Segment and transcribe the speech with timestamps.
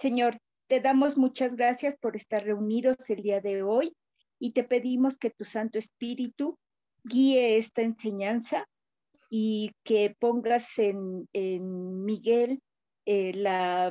[0.00, 3.94] Señor, te damos muchas gracias por estar reunidos el día de hoy
[4.38, 6.58] y te pedimos que tu Santo Espíritu
[7.04, 8.66] guíe esta enseñanza
[9.28, 11.28] y que pongas en,
[12.04, 12.62] Miguel
[13.04, 13.32] eh,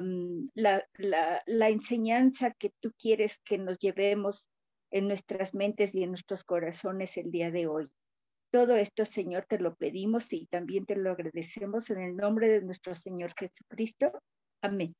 [0.01, 4.49] mm, la, enseñanza que tú quieres que nos llevemos
[4.89, 7.87] en nuestras mentes y en nuestros corazones el día de hoy.
[8.51, 12.61] Todo esto, Señor, te lo pedimos y también te lo agradecemos en el nombre de
[12.61, 14.11] nuestro Señor Jesucristo.
[14.63, 14.95] Amén.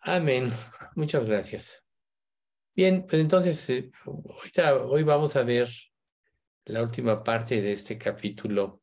[0.00, 0.52] Amén.
[0.94, 1.84] Muchas gracias.
[2.74, 5.68] Bien, pues entonces, eh, hoy vamos a ver
[6.66, 8.82] la última parte de este capítulo,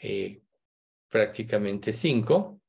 [0.00, 0.42] eh,
[1.08, 2.60] prácticamente cinco,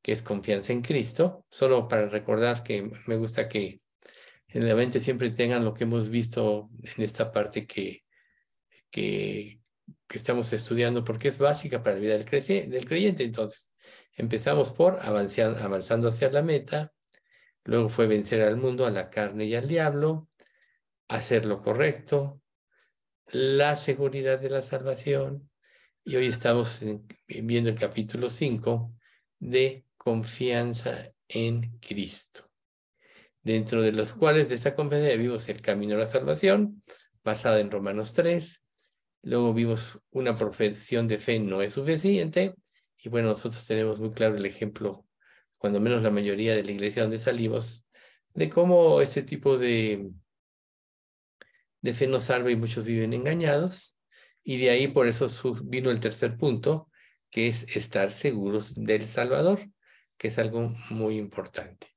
[0.00, 1.44] que es confianza en Cristo.
[1.50, 3.80] Solo para recordar que me gusta que
[4.48, 8.04] en la mente siempre tengan lo que hemos visto en esta parte que,
[8.90, 9.60] que,
[10.08, 13.24] estamos estudiando, porque es básica para la vida del, creyente.
[13.24, 13.72] Entonces,
[14.14, 16.92] empezamos por avanzando hacia la meta,
[17.66, 20.28] luego fue vencer al mundo, a la carne y al diablo,
[21.08, 22.40] hacer lo correcto,
[23.26, 25.50] la seguridad de la salvación,
[26.04, 26.82] y hoy estamos
[27.28, 28.92] viendo el capítulo 5
[29.38, 32.46] de confianza en Cristo
[33.46, 36.82] dentro de los cuales de esta conferencia vimos el camino a la salvación,
[37.22, 38.60] basada en Romanos 3.
[39.22, 42.56] Luego vimos una profesión de fe no es suficiente.
[42.98, 45.05] Y bueno, nosotros tenemos muy claro el ejemplo,
[45.58, 47.86] cuando menos la mayoría de la iglesia donde salimos,
[48.34, 50.10] de cómo este tipo de,
[51.80, 53.98] de fe nos salva y muchos viven engañados.
[54.42, 55.28] Y de ahí por eso
[55.64, 56.90] vino el tercer punto,
[57.30, 59.68] que es estar seguros del Salvador,
[60.16, 61.88] que es algo muy importante.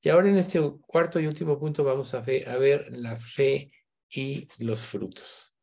[0.00, 3.72] Y ahora en este cuarto y último punto vamos a, ver la fe
[4.08, 5.56] y los frutos.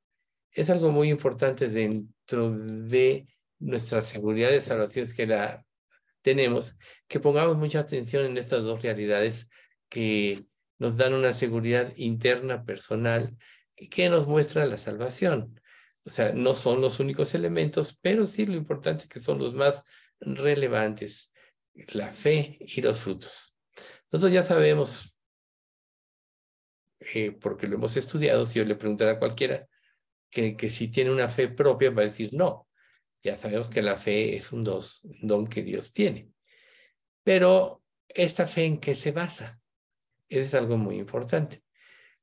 [0.52, 3.28] Es algo muy importante dentro de
[3.60, 5.66] nuestra seguridad de salvación que la
[6.24, 9.50] tenemos, que pongamos mucha atención en estas dos realidades
[9.90, 10.46] que
[10.80, 13.38] nos dan una seguridad interna personal
[13.76, 15.60] y que nos muestra la salvación.
[16.06, 19.54] O sea, no son los únicos elementos, pero sí lo importante es que son los
[19.54, 19.84] más
[20.20, 21.32] relevantes,
[21.74, 23.58] la fe y los frutos.
[24.12, 25.18] Nosotros ya sabemos,
[27.00, 29.68] eh, porque lo hemos estudiado, si yo le preguntara a cualquiera
[30.30, 32.68] que, que si tiene una fe propia, va a decir no.
[33.24, 36.30] Ya sabemos que la fe es un don que Dios tiene.
[37.24, 39.62] Pero esta fe en qué se basa?
[40.28, 41.64] Eso es algo muy importante.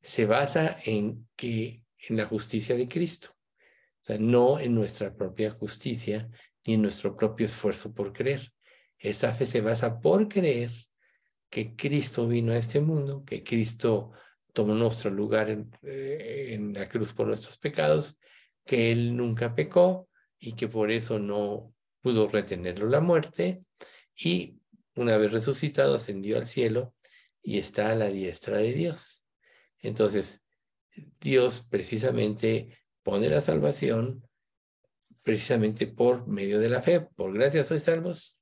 [0.02, 3.30] Se basa en que en la justicia de Cristo.
[3.32, 6.28] O sea, no en nuestra propia justicia
[6.66, 8.52] ni en nuestro propio esfuerzo por creer.
[8.98, 10.70] Esta fe se basa por creer
[11.48, 14.12] que Cristo vino a este mundo, que Cristo
[14.52, 15.50] tomó nuestro lugar
[15.82, 18.18] eh, en, la cruz por nuestros pecados,
[18.64, 20.09] que Él nunca pecó
[20.40, 23.60] y que por eso no pudo retenerlo la muerte
[24.16, 24.58] y
[24.96, 26.94] una vez resucitado ascendió al cielo
[27.42, 29.24] y está a la diestra de Dios.
[29.78, 30.42] Entonces,
[31.20, 34.26] Dios precisamente pone la salvación
[35.22, 37.00] precisamente por medio de la fe.
[37.00, 38.40] Por gracia sois salvos,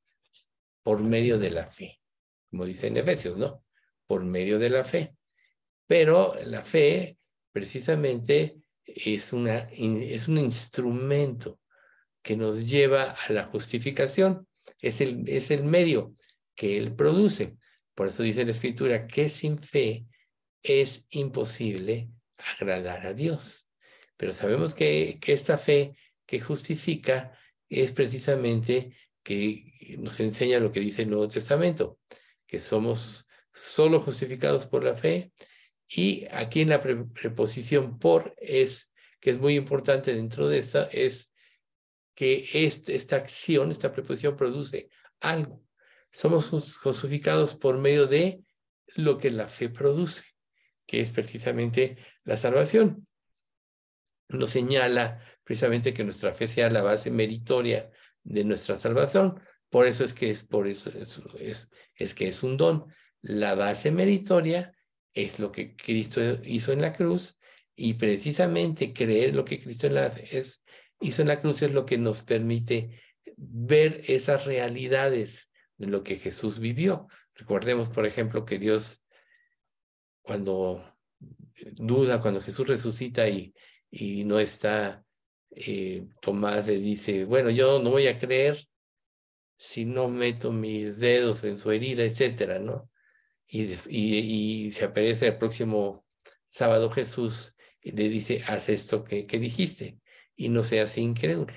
[0.82, 1.98] por medio de la fe
[2.50, 3.64] como dice en Efesios, ¿no?
[4.06, 5.14] Por medio de la fe.
[5.86, 7.18] Pero la fe
[7.52, 11.60] precisamente es, una, es un instrumento
[12.22, 14.46] que nos lleva a la justificación,
[14.80, 16.14] es el, es el medio
[16.54, 17.56] que Él produce.
[17.94, 20.06] Por eso dice la Escritura que sin fe
[20.62, 23.68] es imposible agradar a Dios.
[24.16, 25.94] Pero sabemos que, esta fe
[26.26, 27.32] que justifica
[27.68, 31.98] es precisamente que nos enseña lo que dice el Nuevo Testamento,
[32.46, 35.32] que somos solo justificados por la fe.
[35.88, 38.90] Y aquí en la preposición por es,
[39.20, 41.32] que es muy importante dentro de esta, es
[42.18, 44.88] que este, esta acción, esta preposición produce
[45.20, 45.62] algo.
[46.10, 48.42] Somos justificados por medio de
[48.96, 50.24] lo que la fe produce,
[50.84, 53.06] que es precisamente la salvación.
[54.30, 57.88] Nos señala precisamente que nuestra fe sea la base meritoria
[58.24, 59.40] de nuestra salvación.
[59.70, 60.90] Por eso es que es, por eso
[61.38, 62.86] es, es que es un don.
[63.22, 64.74] La base meritoria
[65.14, 67.38] es lo que Cristo hizo en la cruz
[67.76, 70.64] y precisamente creer lo que Cristo es,
[71.00, 73.00] en la cruz es lo que nos permite
[73.36, 77.08] ver esas realidades de lo que Jesús vivió.
[77.34, 79.04] Recordemos, por ejemplo, que Dios,
[80.22, 80.84] cuando
[81.74, 83.54] duda, cuando Jesús resucita y,
[83.90, 85.04] y no está,
[85.50, 88.66] eh, Tomás le dice, bueno, yo no voy a creer
[89.56, 92.90] si no meto mis dedos en su herida, etcétera, ¿no?
[93.46, 96.04] Y, y, se aparece el próximo
[96.46, 99.98] sábado Jesús y le dice, haz esto que, que dijiste,
[100.38, 101.52] y no seas incrédulo.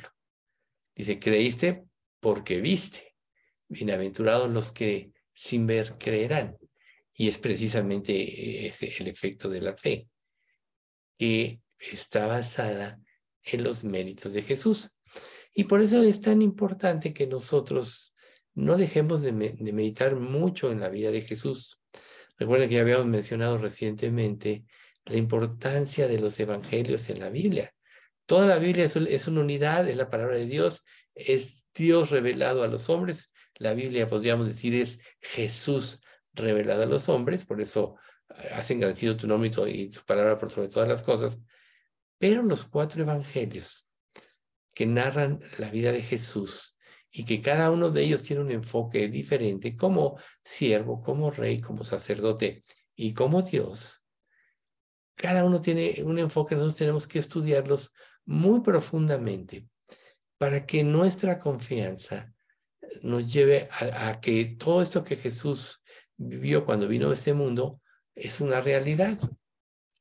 [0.96, 1.86] Dice, creíste
[2.20, 3.16] porque viste.
[3.70, 6.58] Bienaventurados los que sin ver creerán.
[7.14, 10.10] Y es precisamente ese el efecto de la fe,
[11.18, 13.00] que está basada
[13.44, 14.98] en los méritos de Jesús.
[15.54, 18.16] Y por eso es tan importante que nosotros
[18.56, 21.80] no dejemos de, meditar mucho en la vida de Jesús.
[22.38, 24.66] Recuerden que ya habíamos mencionado recientemente
[25.06, 27.76] la importancia de los evangelios en la Biblia.
[28.32, 30.86] Toda la Biblia es, una unidad, es la palabra de Dios,
[31.16, 33.34] es Dios revelado a los hombres.
[33.56, 36.02] La Biblia, podríamos decir, es Jesús
[36.32, 37.98] revelado a los hombres, por eso
[38.30, 41.42] eh, has engrandecido tu nombre y tu palabra por sobre todas las cosas.
[42.20, 43.90] Pero los cuatro evangelios
[44.74, 46.78] que narran la vida de Jesús
[47.12, 51.84] y que cada uno de ellos tiene un enfoque diferente como siervo, como rey, como
[51.84, 52.62] sacerdote
[52.96, 54.06] y como Dios.
[55.16, 57.94] Cada uno tiene un enfoque, nosotros tenemos que estudiarlos
[58.26, 59.68] muy profundamente
[60.38, 62.34] para que nuestra confianza
[63.02, 65.84] nos lleve a, que todo esto que Jesús
[66.18, 67.82] vivió cuando vino a este mundo
[68.16, 69.18] es una realidad.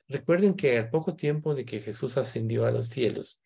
[0.09, 3.43] Recuerden que al poco tiempo de que Jesús ascendió a los cielos,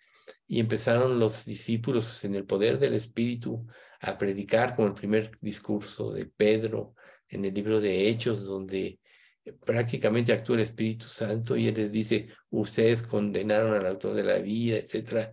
[0.47, 3.67] y empezaron los discípulos en el poder del Espíritu
[4.00, 6.94] a predicar como el primer discurso de Pedro
[7.29, 9.00] en el libro de Hechos, donde
[9.64, 14.38] prácticamente actúa el Espíritu Santo y él les dice, ustedes condenaron al autor de la
[14.38, 15.32] vida, etcétera,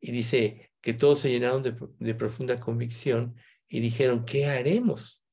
[0.00, 3.36] y dice que todos se llenaron de, de profunda convicción
[3.68, 5.24] y dijeron, ¿qué haremos?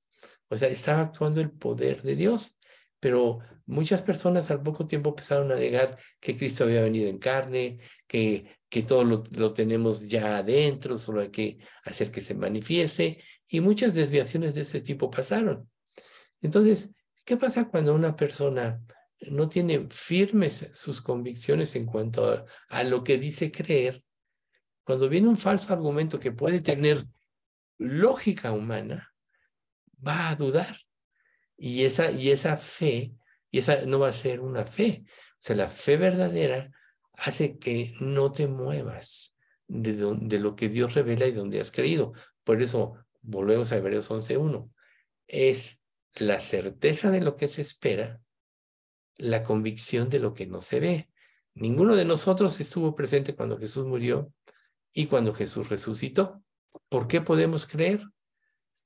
[0.47, 2.59] O sea, estaba actuando el poder de Dios,
[2.99, 7.79] pero muchas personas al poco tiempo empezaron a negar que Cristo había venido en carne,
[8.07, 13.61] que que todo lo, tenemos ya adentro, solo hay que hacer que se manifieste, y
[13.61, 15.67] muchas desviaciones de ese tipo pasaron.
[16.41, 16.91] Entonces,
[17.29, 18.81] ¿qué pasa cuando una persona
[19.29, 24.03] no tiene firmes sus convicciones en cuanto a, lo que dice creer?
[24.83, 27.05] Cuando viene un falso argumento que puede tener
[27.77, 29.13] lógica humana,
[30.05, 30.75] va a dudar.
[31.55, 33.13] Y esa, y esa fe,
[33.51, 35.03] y esa no va a ser una fe.
[35.05, 36.71] O sea, la fe verdadera
[37.13, 39.35] hace que no te muevas
[39.67, 42.11] de, de lo que Dios revela y donde has creído.
[42.43, 44.73] Por eso, volvemos a Hebreos 11.1.
[45.27, 45.78] Es
[46.15, 48.21] la certeza de lo que se espera,
[49.17, 51.09] la convicción de lo que no se ve.
[51.53, 54.33] Ninguno de nosotros estuvo presente cuando Jesús murió
[54.94, 56.44] y cuando Jesús resucitó.
[56.88, 58.01] ¿Por qué podemos creer?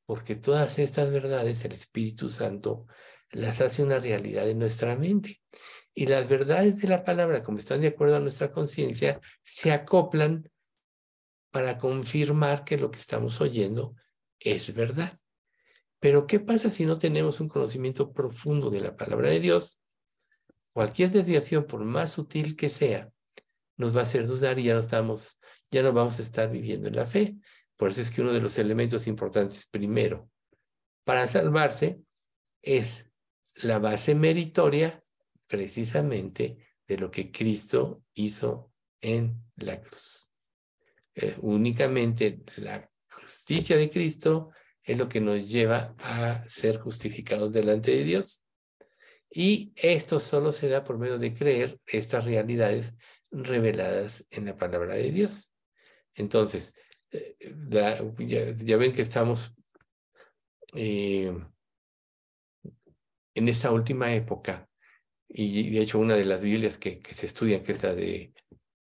[0.06, 2.88] Porque todas estas verdades el Espíritu Santo
[3.32, 5.42] las hace una realidad en nuestra mente.
[5.94, 10.50] Y las verdades de la palabra, como están de acuerdo a nuestra conciencia, se acoplan
[11.52, 13.96] para confirmar que lo que estamos oyendo
[14.40, 15.20] es verdad.
[16.04, 19.80] Pero ¿qué pasa si no tenemos un conocimiento profundo de la palabra de Dios?
[20.74, 23.10] Cualquier desviación, por más sutil que sea,
[23.78, 25.40] nos va a hacer dudar y ya no estamos,
[25.72, 27.38] ya no vamos a estar viviendo en la fe.
[27.78, 30.30] Por eso es que uno de los elementos importantes primero
[31.06, 32.02] para salvarse
[32.62, 33.10] es
[33.56, 35.02] la base meritoria
[35.48, 40.34] precisamente de lo que Cristo hizo en la cruz.
[41.16, 44.52] Eh, únicamente la justicia de Cristo
[44.84, 48.46] es lo que nos lleva a ser justificados delante de Dios.
[49.30, 52.94] Y esto solo se da por medio de creer estas realidades
[53.32, 55.54] reveladas en la palabra de Dios.
[56.14, 56.76] Entonces,
[57.12, 57.36] eh,
[57.70, 59.56] ya, ven que estamos
[60.76, 61.34] eh,
[63.36, 64.70] en esta última época
[65.28, 68.34] y de hecho una de las Biblias que, que se estudian, que es la de,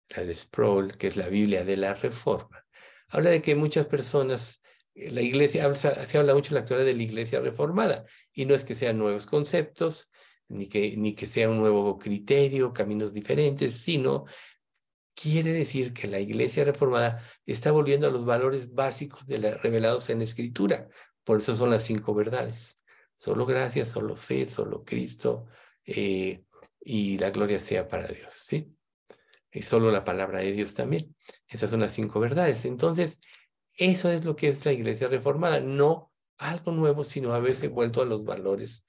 [0.09, 2.65] la de Sproul, que es la Biblia de la Reforma,
[3.07, 4.60] habla de que muchas personas,
[4.95, 8.63] la iglesia, se habla mucho en la actualidad de la iglesia reformada, y no es
[8.63, 10.09] que sean nuevos conceptos,
[10.47, 14.25] ni que, ni que sea un nuevo criterio, caminos diferentes, sino
[15.13, 20.23] quiere decir que la iglesia reformada está volviendo a los valores básicos revelados en la
[20.25, 20.89] escritura.
[21.23, 22.81] Por eso son las cinco verdades.
[23.15, 25.47] Solo gracia, solo fe, solo Cristo,
[25.85, 26.43] eh,
[26.79, 28.75] y la gloria sea para Dios, ¿sí?
[29.51, 31.15] Y solo la palabra de Dios también.
[31.47, 32.65] Esas son las cinco verdades.
[32.65, 33.19] Entonces,
[33.81, 38.05] eso es lo que es la iglesia reformada, no algo nuevo, sino haberse vuelto a
[38.05, 38.85] los valores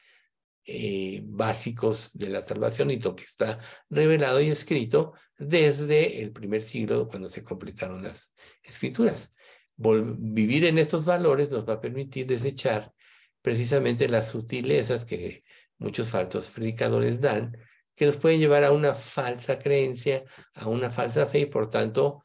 [0.66, 3.58] eh, básicos de la salvación y lo que está
[3.88, 9.34] revelado y escrito desde el primer siglo, cuando se completaron las escrituras.
[9.76, 12.92] vivir en estos valores nos va a permitir desechar
[13.40, 15.42] precisamente las sutilezas que
[15.78, 17.56] muchos falsos predicadores dan,
[17.94, 22.24] que nos pueden llevar a una falsa creencia, a una falsa fe y por tanto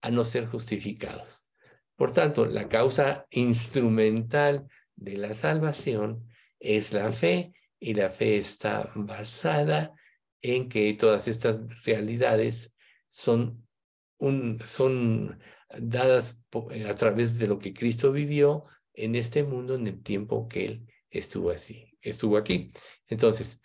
[0.00, 1.49] a no ser justificados.
[2.00, 4.66] Por tanto, la causa instrumental
[4.96, 6.26] de la salvación
[6.58, 9.92] es la fe y la fe está basada
[10.40, 12.72] en que todas estas realidades
[13.06, 13.68] son,
[14.64, 15.38] son
[15.78, 16.40] dadas
[16.88, 18.64] a través de lo que Cristo vivió
[18.94, 22.70] en este mundo en el tiempo que Él estuvo así estuvo aquí.
[23.08, 23.60] Entonces,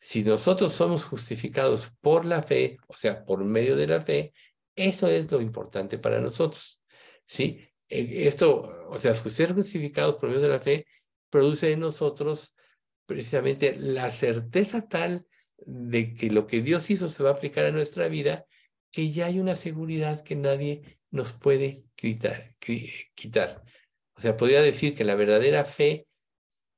[0.00, 4.32] si nosotros somos justificados por la fe, o sea, por medio de la fe,
[4.74, 6.82] eso es lo importante para nosotros.
[7.28, 7.60] ¿Sí?
[7.88, 10.86] E, esto, o sea, ser justificados por medio de la fe
[11.30, 12.56] produce en nosotros
[13.06, 15.26] precisamente la certeza tal
[15.58, 18.46] de que lo que Dios hizo se va a aplicar a nuestra vida,
[18.90, 22.54] que ya hay una seguridad que nadie nos puede quitar.
[22.58, 23.62] quitar.
[24.14, 26.06] O sea, podría decir que la verdadera fe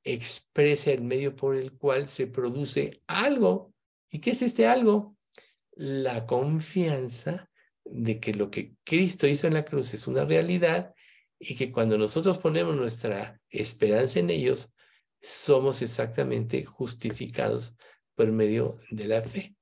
[0.04, 3.72] expresa el medio por el cual se produce algo.
[4.10, 5.16] ¿Y qué es este algo?
[5.72, 7.49] La confianza
[7.84, 10.94] de que lo que Cristo hizo en la cruz es una realidad
[11.38, 14.72] y que cuando nosotros ponemos nuestra esperanza en ellos,
[15.22, 17.76] somos exactamente justificados
[18.14, 19.56] por medio de la fe.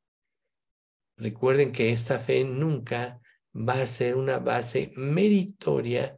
[1.17, 3.21] Recuerden que esta fe nunca
[3.55, 6.17] va a ser una base meritoria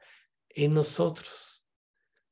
[0.49, 1.66] en nosotros.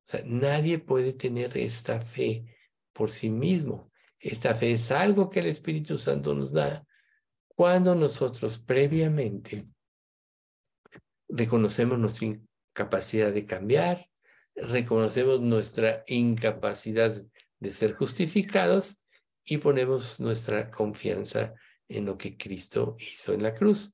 [0.05, 2.57] O sea, nadie puede tener esta fe
[2.93, 3.91] por sí mismo.
[4.19, 6.87] Esta fe es algo que el Espíritu Santo nos da
[7.59, 9.67] cuando nosotros previamente
[11.29, 14.09] reconocemos nuestra incapacidad de cambiar,
[14.55, 17.21] reconocemos nuestra incapacidad
[17.59, 19.03] de ser justificados
[19.45, 21.53] y ponemos nuestra confianza
[21.89, 23.93] en lo que Cristo hizo en la cruz.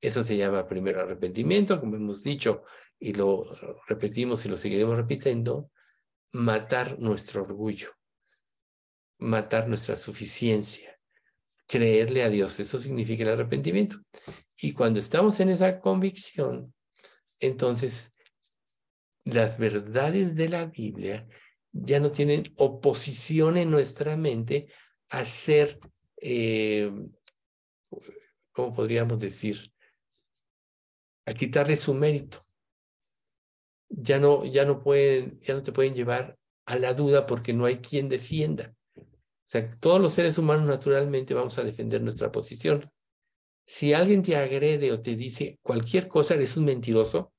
[0.00, 2.62] Eso se llama primero arrepentimiento, como hemos dicho
[2.98, 3.44] y lo
[3.88, 5.70] repetimos y lo seguiremos repitiendo,
[6.32, 7.90] matar nuestro orgullo,
[9.18, 10.91] matar nuestra suficiencia,
[11.72, 12.60] creerle a Dios.
[12.60, 13.96] Eso significa el arrepentimiento.
[14.58, 16.74] Y cuando estamos en esa convicción,
[17.40, 18.14] entonces
[19.24, 21.26] las verdades de la Biblia
[21.72, 24.66] ya no tienen oposición en nuestra mente
[25.08, 25.80] a ser,
[26.18, 26.92] eh,
[28.52, 29.72] ¿cómo podríamos decir?
[31.24, 32.44] A quitarle su mérito.
[33.88, 36.36] Ya no, ya no pueden, ya no te pueden llevar
[36.66, 38.74] a la duda porque no hay quien defienda.
[39.52, 42.90] Sea, todos los seres humanos naturalmente vamos a defender nuestra posición.
[43.66, 47.34] Si alguien te agrede o te dice cualquier cosa, eres un mentiroso,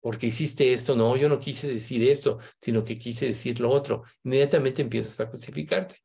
[0.00, 4.04] porque hiciste esto, no, yo no quise decir esto, sino que quise decir lo otro.
[4.22, 5.96] Inmediatamente empiezas a justificarte.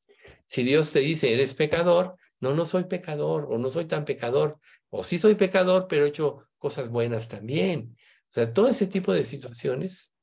[0.45, 4.59] Si Dios te dice, eres pecador, no, no soy pecador o no soy tan pecador,
[4.89, 7.95] o sí soy pecador, pero he hecho cosas buenas también.
[8.31, 10.13] O sea, todo ese tipo de situaciones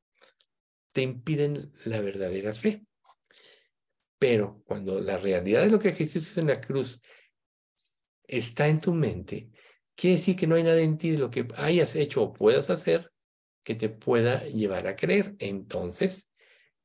[0.92, 2.85] te impiden la verdadera fe.
[4.18, 7.02] Pero cuando la realidad de lo que Jesús en la cruz
[8.26, 9.50] está en tu mente,
[9.94, 12.70] quiere decir que no hay nada en ti de lo que hayas hecho o puedas
[12.70, 13.12] hacer
[13.62, 15.34] que te pueda llevar a creer.
[15.38, 16.30] Entonces,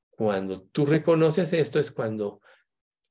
[0.09, 2.41] cuando tú reconoces esto es cuando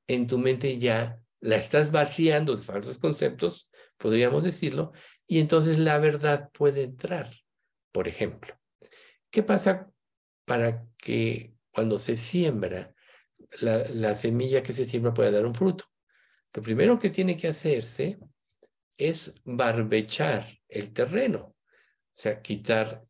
[0.07, 4.91] en tu mente ya la estás vaciando de falsos conceptos, podríamos decirlo,
[5.25, 7.31] y entonces la verdad puede entrar.
[7.91, 8.59] Por ejemplo,
[9.29, 9.89] ¿qué pasa
[10.45, 12.93] para que cuando se siembra,
[13.59, 15.85] la, la semilla que se siembra pueda dar un fruto?
[16.53, 18.19] Lo primero que tiene que hacerse
[18.97, 21.55] es barbechar el terreno, o
[22.13, 23.05] sea, quitar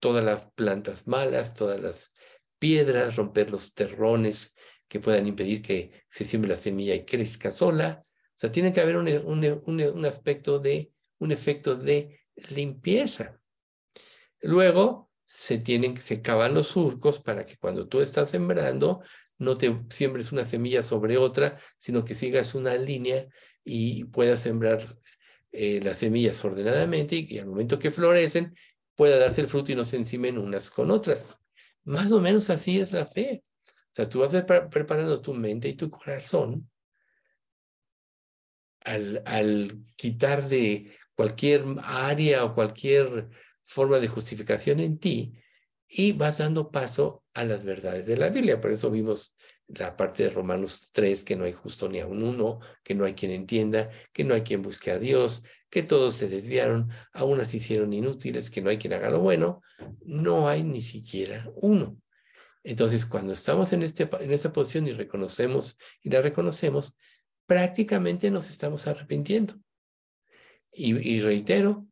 [0.00, 2.14] todas las plantas malas, todas las
[2.58, 4.54] piedras, romper los terrones
[4.88, 8.04] que puedan impedir que se siembre la semilla y crezca sola.
[8.04, 9.08] O sea, tiene que haber un,
[9.64, 13.40] un, aspecto de, un efecto de limpieza.
[14.40, 19.02] Luego se tienen, se cavan los surcos para que cuando tú estás sembrando
[19.38, 23.28] no te siembres una semilla sobre otra, sino que sigas una línea
[23.64, 24.98] y puedas sembrar
[25.52, 28.54] eh, las semillas ordenadamente y, al momento que florecen
[28.94, 31.38] pueda darse el fruto y no se encimen unas con otras.
[31.84, 33.42] Más o menos así es la fe.
[33.66, 34.30] O sea, tú vas
[34.70, 36.70] preparando tu mente y tu corazón
[38.84, 43.28] al, al quitar de cualquier área o cualquier
[43.64, 45.38] forma de justificación en ti
[45.88, 48.60] y vas dando paso a las verdades de la Biblia.
[48.60, 49.36] Por eso vimos
[49.68, 53.04] la parte de Romanos 3, que no hay justo ni a un uno, que no
[53.04, 57.40] hay quien entienda, que no hay quien busque a Dios, que todos se desviaron, aún
[57.40, 59.62] así hicieron inútiles, que no hay quien haga lo bueno,
[60.04, 61.96] no hay ni siquiera uno.
[62.62, 66.96] Entonces, cuando estamos en, este, en esta posición y reconocemos y la reconocemos,
[67.46, 69.54] prácticamente nos estamos arrepintiendo.
[70.72, 71.86] Y, y reitero,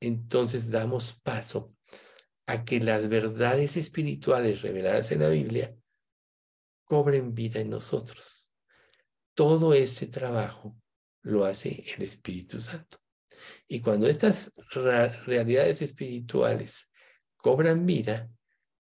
[0.00, 1.68] entonces damos paso
[2.48, 5.76] a que las verdades espirituales reveladas en la Biblia
[6.84, 8.50] cobren vida en nosotros.
[9.34, 10.74] Todo este trabajo
[11.20, 12.96] lo hace el Espíritu Santo.
[13.68, 14.50] Y cuando estas
[15.26, 16.90] realidades espirituales
[17.36, 18.30] cobran vida,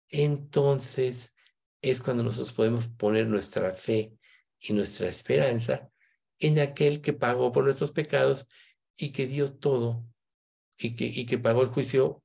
[0.08, 1.34] entonces
[1.82, 4.12] es cuando nosotros podemos poner nuestra fe
[4.60, 5.90] y nuestra esperanza
[6.38, 8.46] en aquel que pagó por nuestros pecados
[8.96, 10.04] y que dio todo
[10.76, 12.22] y que, y que pagó el juicio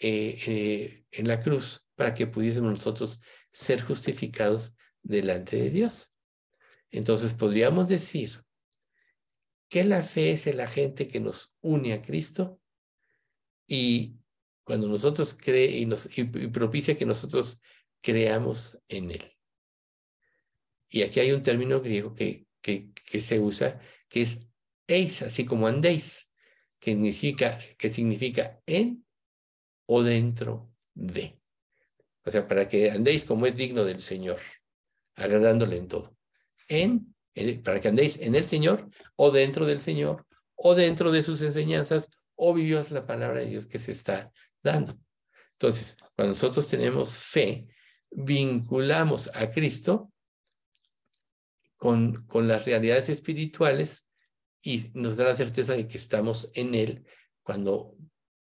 [0.00, 3.20] eh, eh, en la cruz para que pudiésemos nosotros
[3.52, 6.12] ser justificados delante de Dios.
[6.90, 8.42] Entonces podríamos decir
[9.68, 12.60] que la fe es el agente que nos une a Cristo
[13.66, 14.16] y
[14.64, 16.08] cuando nosotros cree y, nos,
[16.52, 17.60] propicia que nosotros
[18.00, 19.32] creamos en Él.
[20.88, 24.48] Y aquí hay un término griego que, que, que se usa, que es
[24.86, 26.30] eis, así como andéis,
[26.78, 29.03] que significa, que significa en
[29.86, 31.38] o dentro de.
[32.24, 34.40] O sea, para que andéis como es digno del Señor,
[35.14, 36.16] agradándole en todo.
[36.68, 37.14] En,
[37.62, 42.10] para que andéis en el Señor o dentro del Señor o dentro de sus enseñanzas
[42.36, 44.98] o vivas la palabra de Dios que se está dando.
[45.52, 47.68] Entonces, cuando nosotros tenemos fe,
[48.10, 50.10] vinculamos a Cristo
[51.76, 54.10] con, con las realidades espirituales
[54.62, 57.06] y nos da la certeza de que estamos en Él
[57.42, 57.94] cuando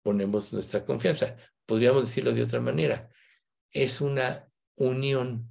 [0.07, 1.35] ponemos nuestra confianza.
[1.65, 3.09] Podríamos decirlo de otra manera.
[3.69, 5.49] Es una unión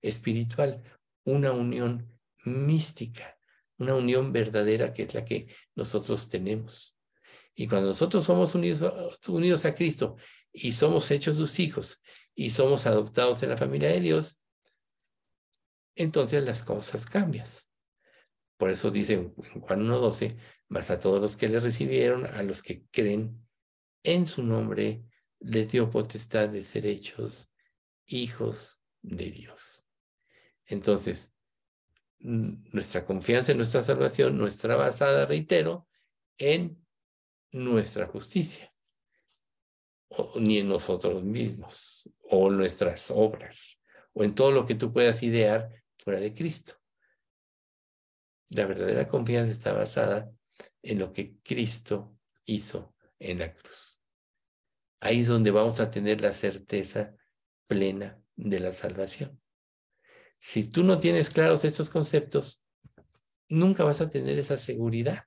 [0.00, 0.82] espiritual,
[1.24, 3.36] una unión mística,
[3.76, 6.96] una unión verdadera que es la que nosotros tenemos.
[7.54, 10.16] Y cuando nosotros somos unidos, a Cristo
[10.54, 12.02] y somos hechos sus hijos
[12.34, 14.40] y somos adoptados en la familia de Dios,
[15.96, 17.46] entonces las cosas cambian.
[18.56, 20.38] Por eso dice en Juan 1.12,
[20.70, 23.42] más a todos los que le recibieron, a los que creen
[24.02, 25.04] en su nombre,
[25.40, 27.52] les dio potestad de ser hechos
[28.06, 29.86] hijos de Dios.
[30.66, 31.32] Entonces,
[32.18, 35.88] nuestra confianza en nuestra salvación no está basada, reitero,
[36.38, 36.84] en
[37.50, 38.72] nuestra justicia,
[40.36, 43.78] ni en nosotros mismos, o nuestras obras,
[44.12, 46.74] o en todo lo que tú puedas idear fuera de Cristo.
[48.50, 50.30] La verdadera confianza está basada
[50.82, 53.91] en lo que Cristo hizo en la cruz.
[55.04, 57.16] Ahí es donde vamos a tener la certeza
[57.66, 59.42] plena de la salvación.
[60.38, 62.62] Si tú no tienes claros estos conceptos,
[63.48, 65.24] nunca vas a tener esa seguridad.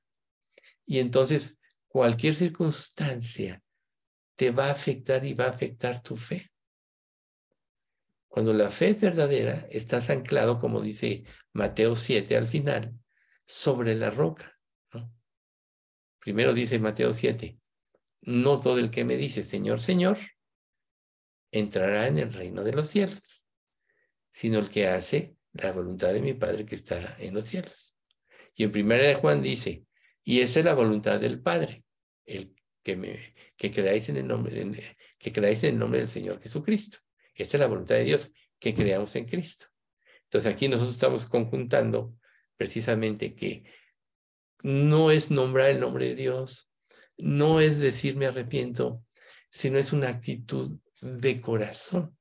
[0.86, 1.60] Y entonces
[1.90, 3.62] cualquier circunstancia
[4.36, 6.50] te va a afectar y va a afectar tu fe.
[8.30, 12.98] Cuando la fe es verdadera, estás anclado, como dice Mateo 7 al final,
[13.46, 14.58] sobre la roca.
[16.20, 17.60] Primero dice Mateo 7,
[18.26, 20.18] no todo el que me dice Señor, Señor,
[21.52, 23.46] entrará en el reino de los cielos,
[24.30, 27.96] sino el que hace la voluntad de mi Padre que está en los cielos.
[28.56, 29.86] Y en primera de Juan dice,
[30.24, 31.84] y esa es la voluntad del Padre,
[32.26, 36.42] el que, me, que, creáis en el nombre, que creáis en el nombre del Señor
[36.42, 36.98] Jesucristo.
[37.34, 39.68] Esta es la voluntad de Dios, que creamos en Cristo.
[40.24, 42.16] Entonces aquí nosotros estamos conjuntando
[42.58, 43.66] precisamente que
[44.64, 46.72] no es nombrar el nombre de Dios,
[47.18, 49.04] no es decir me arrepiento,
[49.50, 52.18] sino es una actitud de corazón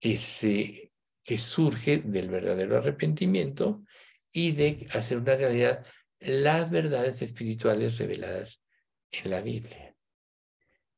[0.00, 3.84] que, se, que surge del verdadero arrepentimiento
[4.32, 5.86] y de hacer una realidad
[6.20, 8.62] las verdades espirituales reveladas
[9.10, 9.94] en la Biblia.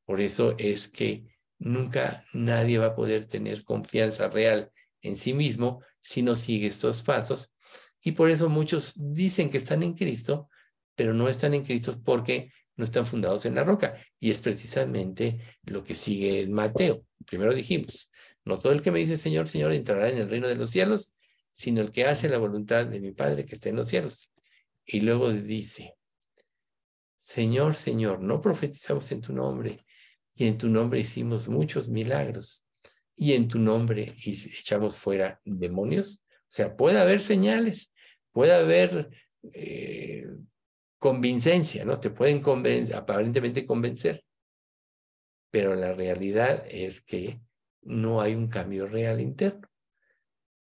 [0.04, 4.70] Por eso es que nunca nadie va a poder tener confianza real
[5.02, 7.52] en sí mismo si no sigue estos pasos.
[8.00, 10.48] Y por eso muchos dicen que están en Cristo,
[10.96, 13.96] pero no están en Cristo porque no están fundados en la roca.
[14.18, 17.04] Y es precisamente lo que sigue en Mateo.
[17.26, 18.10] Primero dijimos,
[18.44, 21.14] no todo el que me dice Señor, Señor entrará en el reino de los cielos,
[21.52, 24.32] sino el que hace la voluntad de mi Padre que está en los cielos.
[24.84, 25.94] Y luego dice,
[27.18, 29.84] Señor, Señor, no profetizamos en tu nombre,
[30.34, 32.64] y en tu nombre hicimos muchos milagros,
[33.16, 36.24] y en tu nombre echamos fuera demonios.
[36.30, 37.92] O sea, puede haber señales,
[38.30, 39.10] puede haber
[39.52, 40.26] eh,
[41.06, 42.00] convincencia, ¿no?
[42.00, 42.42] Te pueden
[42.92, 44.24] aparentemente convencer,
[45.52, 47.40] pero la realidad es que
[47.82, 49.68] no hay un cambio real interno.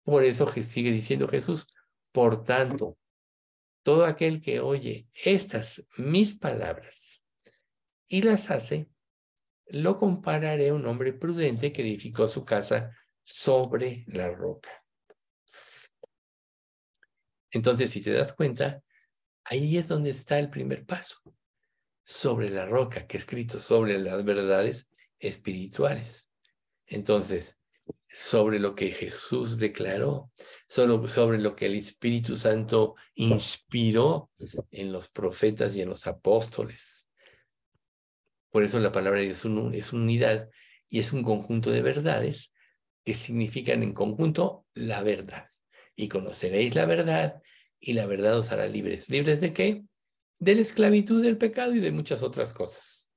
[0.02, 1.72] Por eso sigue diciendo Jesús,
[2.12, 2.98] por tanto,
[3.82, 7.24] todo aquel que oye estas mis palabras
[8.06, 8.90] y las hace,
[9.68, 14.84] lo compararé a un hombre prudente que edificó su casa sobre la roca.
[17.50, 18.82] Entonces, si te das cuenta,
[19.44, 21.18] ahí es donde está el primer paso,
[22.04, 26.28] sobre la roca, que es escrito sobre las verdades espirituales.
[26.86, 27.58] Entonces,
[28.14, 30.30] sobre lo que Jesús declaró,
[30.68, 34.30] sobre lo que el Espíritu Santo inspiró
[34.70, 37.08] en los profetas y en los apóstoles.
[38.50, 40.48] Por eso la palabra es, un, es unidad
[40.88, 42.52] y es un conjunto de verdades
[43.04, 45.48] que significan en conjunto la verdad.
[45.96, 47.42] Y conoceréis la verdad
[47.86, 49.10] y la verdad os hará libres.
[49.10, 49.84] ¿Libres de qué?
[50.38, 53.12] De la esclavitud del pecado y de muchas otras cosas.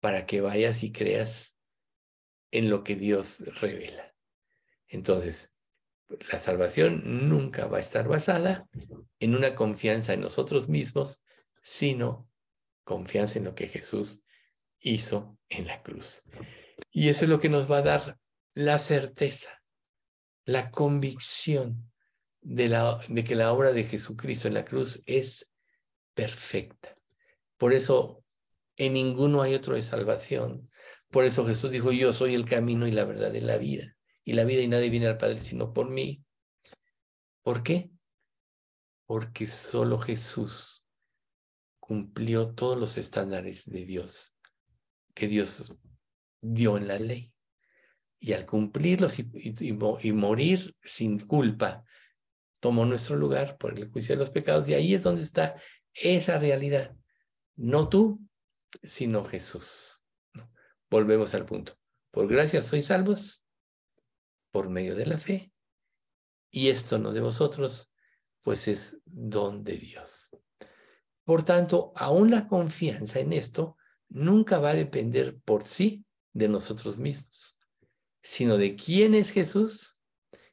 [0.00, 1.54] Para que vayas y creas
[2.50, 4.14] en lo que Dios revela.
[4.88, 5.52] Entonces,
[6.32, 8.66] la salvación nunca va a estar basada
[9.20, 11.22] en una confianza en nosotros mismos,
[11.62, 12.30] sino
[12.84, 14.22] confianza en lo que Jesús
[14.80, 16.22] hizo en la cruz.
[16.90, 18.18] Y eso es lo que nos va a dar
[18.54, 19.62] la certeza,
[20.46, 21.92] la convicción
[22.46, 25.50] de, la, de que la obra de Jesucristo en la cruz es
[26.14, 26.96] perfecta.
[27.56, 28.24] Por eso
[28.76, 30.70] en ninguno hay otro de salvación.
[31.10, 33.96] Por eso Jesús dijo, yo soy el camino y la verdad de la vida.
[34.22, 36.24] Y la vida y nadie viene al Padre sino por mí.
[37.42, 37.90] ¿Por qué?
[39.06, 40.84] Porque solo Jesús
[41.80, 44.36] cumplió todos los estándares de Dios
[45.14, 45.74] que Dios
[46.40, 47.32] dio en la ley.
[48.20, 51.84] Y al cumplirlos y, morir sin culpa,
[52.66, 54.68] tomó nuestro lugar por el juicio de los pecados.
[54.68, 55.54] Y ahí es donde está
[55.94, 56.96] esa realidad.
[57.54, 58.20] No tú,
[58.82, 60.02] sino Jesús.
[60.90, 61.78] Volvemos al punto.
[62.10, 63.44] Por gracia sois salvos
[64.50, 65.52] por medio de la fe.
[66.50, 67.92] Y esto no de vosotros,
[68.42, 70.30] pues es don de Dios.
[71.22, 73.76] Por tanto, aún la confianza en esto
[74.08, 77.60] nunca va a depender por sí de nosotros mismos,
[78.24, 80.00] sino de quién es Jesús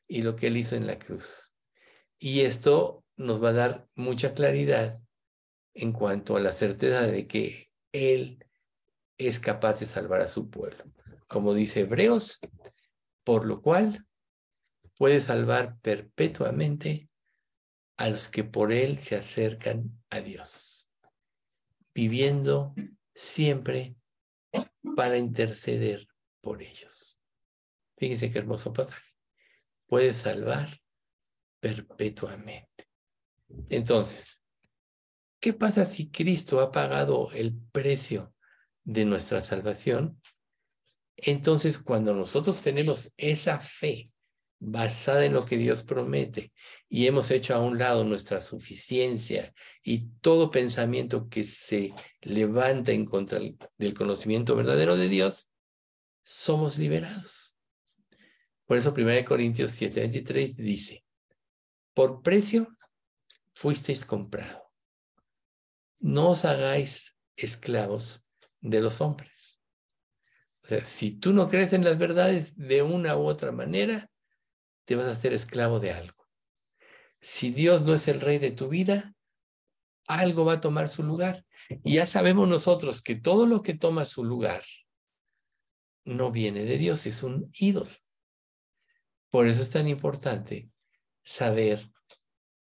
[0.07, 1.52] y lo que él hizo en la cruz.
[2.25, 4.97] Y esto nos va a dar mucha claridad
[5.73, 8.45] en cuanto a la certeza de que él
[9.17, 10.85] es capaz de salvar a su pueblo.
[11.27, 12.39] Como dice Hebreos,
[13.25, 14.07] por lo cual
[14.97, 17.09] puede salvar perpetuamente
[17.97, 20.89] a los que por él se acercan a Dios,
[21.93, 22.73] viviendo
[23.13, 23.97] siempre
[24.95, 26.07] para interceder
[26.39, 27.19] por ellos.
[27.97, 29.11] Fíjense qué hermoso pasaje.
[29.87, 30.82] Puede salvar
[31.63, 32.89] perpetuamente.
[33.69, 34.41] Entonces,
[35.39, 38.33] ¿qué pasa si Cristo ha pagado el precio
[38.83, 40.21] de nuestra salvación?
[41.15, 44.11] Entonces, cuando nosotros tenemos esa fe
[44.59, 46.51] basada en lo que Dios promete
[46.89, 53.05] y hemos hecho a un lado nuestra suficiencia y todo pensamiento que se levanta en
[53.05, 53.39] contra
[53.77, 55.49] del conocimiento verdadero de Dios,
[56.23, 57.55] somos liberados.
[58.65, 61.02] Por eso 1 Corintios 7:23 dice,
[61.93, 62.67] por precio
[63.53, 64.71] fuisteis comprado.
[65.99, 68.25] No os hagáis esclavos
[68.61, 69.59] de los hombres.
[70.63, 74.09] O sea, si tú no crees en las verdades de una u otra manera,
[74.85, 76.25] te vas a hacer esclavo de algo.
[77.21, 79.13] Si Dios no es el rey de tu vida,
[80.07, 81.45] algo va a tomar su lugar.
[81.83, 84.63] Y ya sabemos nosotros que todo lo que toma su lugar
[86.05, 87.91] no viene de Dios, es un ídolo.
[89.29, 90.69] Por eso es tan importante
[91.23, 91.89] saber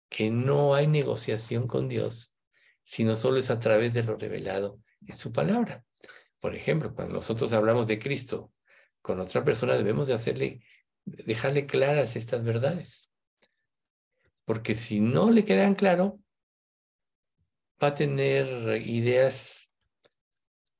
[0.10, 2.36] que no hay negociación con Dios,
[2.84, 5.86] sino solo es a través de lo revelado en su palabra.
[6.40, 8.52] Por ejemplo, cuando nosotros hablamos de Cristo
[9.02, 10.62] con otra persona, debemos de hacerle
[11.06, 13.10] dejarle claras estas verdades.
[14.46, 16.20] Porque si no le quedan claro,
[17.82, 19.72] va a tener ideas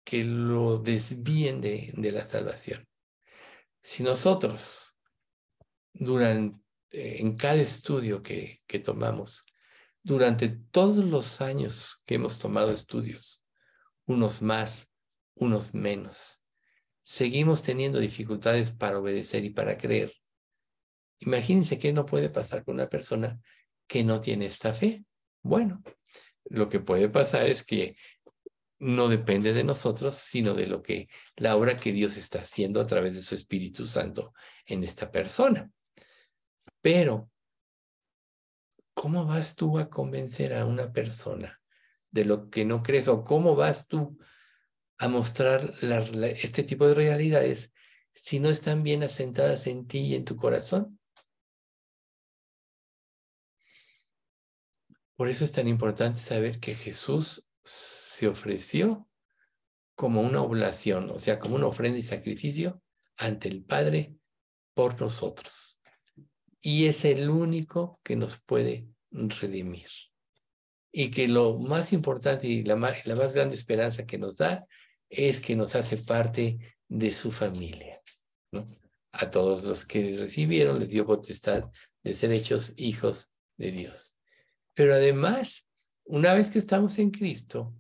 [0.04, 2.88] que lo desvíen de, de la salvación.
[3.82, 4.98] Si nosotros,
[5.94, 6.60] durante,
[6.92, 9.44] en cada estudio que, que tomamos,
[10.04, 13.46] durante todos los años que hemos tomado estudios,
[14.06, 14.90] unos más,
[15.36, 16.44] unos menos,
[17.04, 20.14] seguimos teniendo dificultades para obedecer y para creer.
[21.20, 23.40] Imagínense qué no puede pasar con una persona
[23.88, 25.04] que no tiene esta fe.
[25.42, 25.82] Bueno,
[26.46, 27.96] lo que puede pasar es que
[28.80, 32.88] no depende de nosotros, sino de lo que la obra que Dios está haciendo a
[32.88, 34.34] través de su Espíritu Santo
[34.66, 35.70] en esta persona.
[36.82, 37.30] Pero,
[38.94, 41.62] ¿cómo vas tú a convencer a una persona
[42.12, 44.18] de lo que no crees o cómo vas tú
[44.98, 47.74] a mostrar este tipo de realidades
[48.14, 51.00] si no están bien asentadas en ti y en tu corazón?
[55.16, 59.06] Por eso es tan importante saber que Jesús se ofreció
[59.96, 62.82] como una oblación, o sea, como una ofrenda y sacrificio
[63.18, 64.16] ante el Padre
[64.74, 65.79] por nosotros.
[66.62, 69.90] Y es el único que nos puede redimir.
[70.92, 74.66] Y que lo más importante y la más, la más grande esperanza que nos da
[75.10, 78.02] es que nos hace parte de su familia.
[79.12, 81.70] A todos los que recibieron les dio potestad
[82.04, 84.18] de ser hechos hijos de Dios.
[84.74, 85.68] Pero además,
[86.06, 87.76] una vez que estamos en Cristo,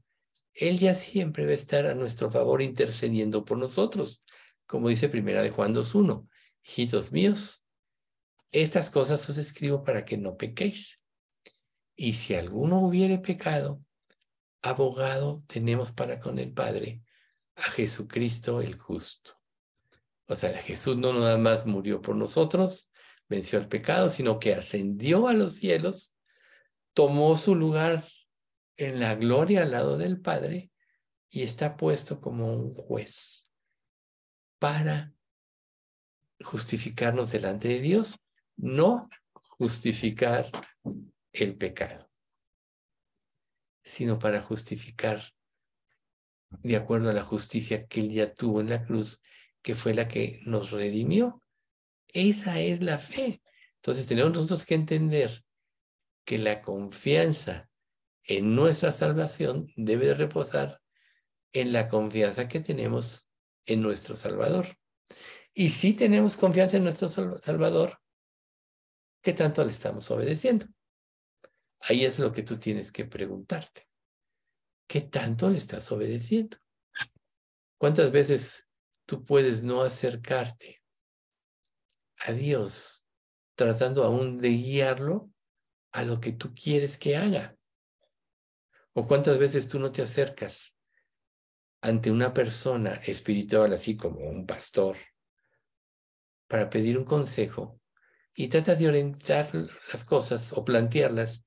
[0.54, 4.24] Él ya siempre va a estar a nuestro favor intercediendo por nosotros,
[4.66, 6.28] como dice primera de Juan 2.1.
[6.64, 7.64] Hijitos míos,
[8.52, 11.00] estas cosas os escribo para que no pequéis.
[11.96, 13.84] Y si alguno hubiere pecado,
[14.62, 17.02] abogado tenemos para con el Padre,
[17.56, 19.34] a Jesucristo el justo.
[20.28, 22.92] O sea, Jesús no nada más murió por nosotros,
[23.28, 26.16] venció el pecado, sino que ascendió a los cielos,
[26.94, 28.06] tomó su lugar
[28.78, 30.72] en la gloria al lado del Padre
[31.30, 33.44] y está puesto como un juez
[34.58, 35.14] para
[36.42, 38.20] justificarnos delante de Dios,
[38.60, 40.52] no justificar
[41.32, 42.10] el pecado,
[43.84, 45.22] sino para justificar
[46.50, 49.22] de acuerdo a la justicia que él ya tuvo en la cruz,
[49.62, 51.42] que fue la que nos redimió.
[52.08, 53.42] Esa es la fe.
[53.76, 55.44] Entonces tenemos nosotros que entender
[56.26, 57.70] que la confianza
[58.24, 60.82] en nuestra salvación debe de reposar
[61.54, 63.30] en la confianza que tenemos
[63.66, 64.78] en nuestro Salvador.
[65.54, 68.00] Y si tenemos confianza en nuestro Salvador,
[69.22, 70.68] ¿qué tanto le estamos obedeciendo?
[71.82, 73.88] Ahí es lo que tú tienes que preguntarte.
[74.88, 76.58] ¿Qué tanto le estás obedeciendo?
[77.78, 78.68] ¿Cuántas veces
[79.06, 80.82] tú puedes no acercarte
[82.18, 83.08] a Dios
[83.56, 85.32] tratando aún de guiarlo
[85.92, 87.56] a lo que tú quieres que haga?
[88.94, 90.76] ¿O cuántas veces tú no te acercas
[91.82, 94.98] ante una persona espiritual, así como un pastor,
[96.48, 97.79] para pedir un consejo
[98.36, 99.50] y tratas de orientar
[99.92, 101.44] las cosas o plantearlas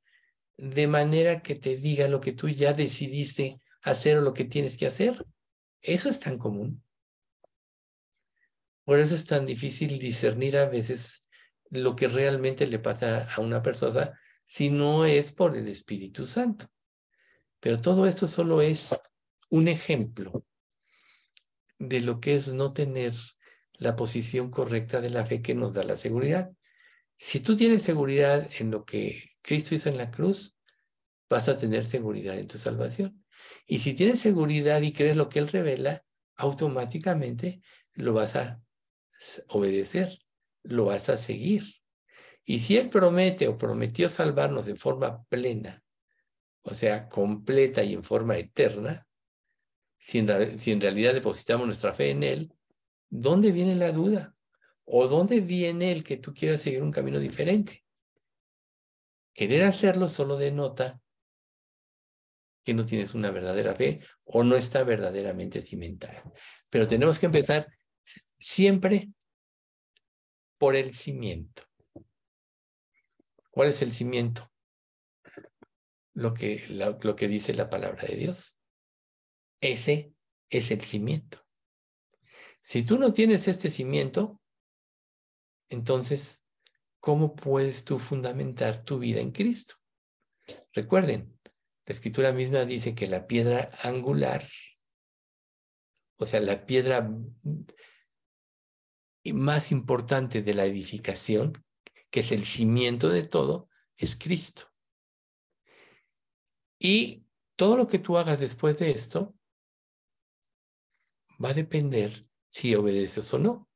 [0.57, 4.77] de manera que te diga lo que tú ya decidiste hacer o lo que tienes
[4.77, 5.25] que hacer.
[5.81, 6.85] Eso es tan común.
[8.85, 11.23] Por eso es tan difícil discernir a veces
[11.71, 16.67] lo que realmente le pasa a una persona si no es por el Espíritu Santo.
[17.61, 18.95] Pero todo esto solo es
[19.51, 20.45] un ejemplo
[21.79, 23.15] de lo que es no tener
[23.75, 26.53] la posición correcta de la fe que nos da la seguridad.
[27.17, 30.57] Si tú tienes seguridad en lo que Cristo hizo en la cruz,
[31.29, 33.25] vas a tener seguridad en tu salvación.
[33.67, 36.05] Y si tienes seguridad y crees lo que Él revela,
[36.37, 37.63] automáticamente
[37.95, 38.63] lo vas a
[39.49, 40.19] obedecer,
[40.63, 41.65] lo vas a seguir.
[42.45, 45.83] Y si Él promete o prometió salvarnos de forma plena,
[46.63, 49.07] o sea, completa y en forma eterna,
[49.99, 52.53] si en, si en realidad depositamos nuestra fe en Él,
[53.09, 54.32] ¿dónde viene la duda?
[54.95, 57.83] ¿O dónde viene el que tú quieras seguir un camino diferente?
[59.33, 61.01] Querer hacerlo solo denota
[62.63, 66.23] que no tienes una verdadera fe o no está verdaderamente cimentada.
[66.69, 67.69] Pero tenemos que empezar
[68.39, 69.09] siempre
[70.59, 71.63] por el cimiento.
[73.51, 74.53] ¿Cuál es el cimiento?
[76.13, 78.59] Lo que, lo que dice la palabra de Dios.
[79.59, 80.13] Ese
[80.51, 81.39] es el cimiento.
[82.61, 84.42] Si tú no tienes este cimiento,
[85.73, 86.45] entonces,
[87.01, 89.77] ¿cómo puedes tú fundamentar tu vida en Cristo?
[90.73, 91.39] Recuerden,
[91.87, 94.47] la escritura misma dice que la piedra angular,
[96.19, 97.11] o sea, la piedra
[99.25, 101.65] más importante de la edificación,
[102.11, 104.65] que es el cimiento de todo, es Cristo.
[106.79, 107.25] Y
[107.57, 109.35] todo lo que tú hagas después de esto
[111.43, 113.72] va a depender si obedeces o no.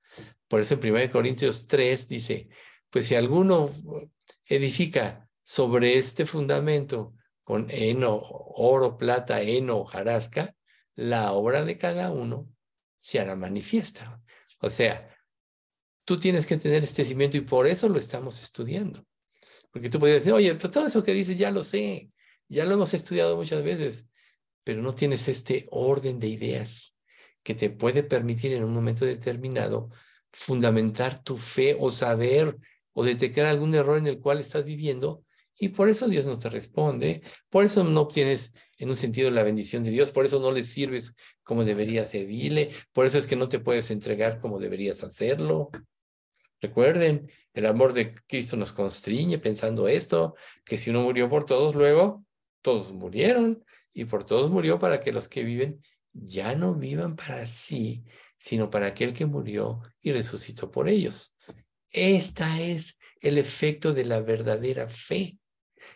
[0.49, 2.49] Por eso en 1 Corintios 3 dice,
[2.91, 3.71] pues si alguno
[4.45, 10.55] edifica sobre este fundamento con heno, oro, plata, heno, jarasca,
[10.95, 12.49] la obra de cada uno
[12.99, 14.21] se hará manifiesta.
[14.61, 15.15] O sea,
[16.05, 19.05] tú tienes que tener este cimiento y por eso lo estamos estudiando.
[19.71, 22.11] Porque tú podrías decir, oye, pues todo eso que dices ya lo sé,
[22.49, 24.07] ya lo hemos estudiado muchas veces,
[24.65, 26.97] pero no tienes este orden de ideas
[27.43, 29.91] que te puede permitir en un momento determinado
[30.37, 32.57] fundamentar tu fe o saber
[32.93, 35.25] o detectar algún error en el cual estás viviendo
[35.59, 39.43] y por eso Dios no te responde, por eso no obtienes en un sentido la
[39.43, 43.37] bendición de Dios, por eso no le sirves como deberías servirle, por eso es que
[43.37, 45.71] no te puedes entregar como deberías hacerlo.
[46.61, 51.75] Recuerden, el amor de Cristo nos constriñe pensando esto, que si uno murió por todos,
[51.75, 52.23] luego
[52.61, 57.47] todos murieron y por todos murió para que los que viven ya no vivan para
[57.47, 58.05] sí,
[58.39, 61.37] sino para aquel que murió y resucitó por ellos.
[61.91, 65.39] Esta es el efecto de la verdadera fe.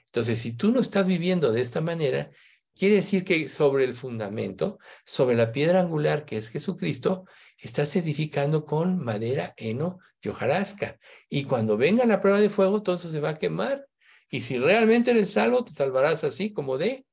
[0.06, 2.30] Entonces, si tú no estás viviendo de esta manera,
[2.74, 7.26] quiere decir que sobre el fundamento, sobre la piedra angular que es Jesucristo,
[7.58, 10.98] estás edificando con madera, heno y hojarasca.
[11.28, 13.86] Y cuando venga la prueba de fuego, eso se va a quemar.
[14.30, 17.04] Y si realmente eres salvo, te salvarás así como de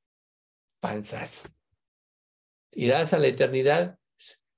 [0.80, 1.48] panzazo
[2.78, 3.97] irás a la eternidad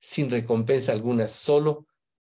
[0.00, 1.86] sin recompensa alguna, solo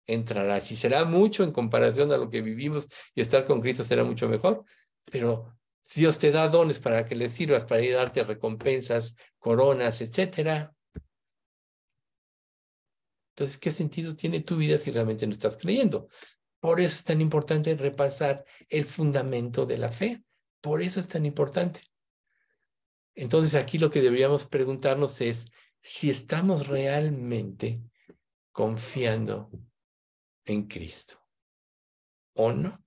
[0.07, 0.71] entrarás.
[0.73, 4.29] Y será mucho en comparación a lo que vivimos y estar con Cristo será mucho
[4.29, 4.65] mejor,
[5.05, 5.57] pero
[5.95, 10.75] Dios te da dones para que le sirvas, para ir a darte recompensas, coronas, etcétera.
[13.35, 16.09] Entonces, ¿qué sentido tiene tu vida si realmente no estás creyendo?
[16.61, 20.23] Por eso es tan importante repasar el fundamento de la fe.
[20.61, 21.81] Por eso es tan importante.
[23.15, 25.47] Entonces aquí lo que deberíamos preguntarnos es
[25.83, 27.83] si estamos realmente
[28.53, 29.51] confiando
[30.45, 31.19] en Cristo
[32.35, 32.85] o no.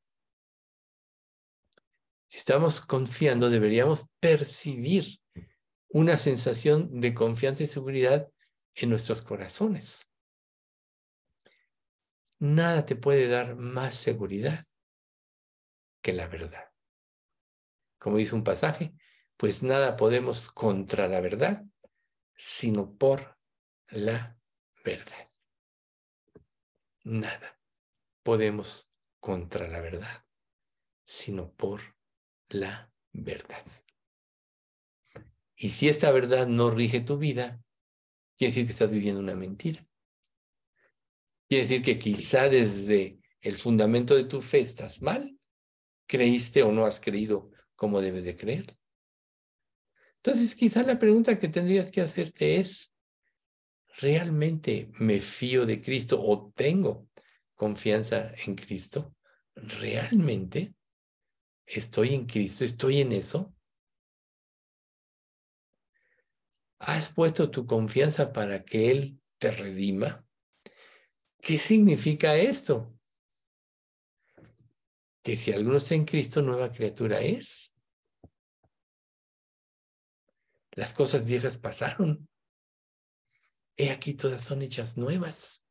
[2.28, 5.20] Si estamos confiando, deberíamos percibir
[5.90, 8.30] una sensación de confianza y seguridad
[8.74, 10.06] en nuestros corazones.
[12.40, 14.66] Nada te puede dar más seguridad
[16.02, 16.66] que la verdad.
[17.98, 18.94] Como dice un pasaje,
[19.38, 21.66] pues nada podemos contra la verdad,
[22.36, 23.38] sino por
[23.90, 24.40] la
[24.84, 25.28] verdad.
[27.04, 27.60] Nada
[28.24, 30.26] podemos contra la verdad,
[31.06, 31.82] sino por
[32.50, 33.66] la verdad.
[35.56, 37.64] Y si esta verdad no rige tu vida,
[38.38, 39.88] quiere decir que estás viviendo una mentira.
[41.48, 45.40] Quiere decir que quizá desde el fundamento de tu fe estás mal,
[46.08, 48.78] creíste o no has creído como debes de creer.
[50.26, 52.92] Entonces, quizá la pregunta que tendrías que hacerte es,
[54.00, 57.08] ¿realmente me fío de Cristo o tengo
[57.54, 59.16] confianza en Cristo?
[59.54, 60.74] ¿Realmente
[61.68, 62.64] estoy en Cristo?
[62.66, 63.54] ¿Estoy en eso?
[66.80, 70.26] ¿Has puesto tu confianza para que Él te redima?
[71.40, 72.98] ¿Qué significa esto?
[75.22, 77.75] Que si alguno está en Cristo, nueva criatura es.
[80.76, 82.28] Las cosas viejas pasaron.
[83.78, 85.64] He aquí todas son hechas nuevas.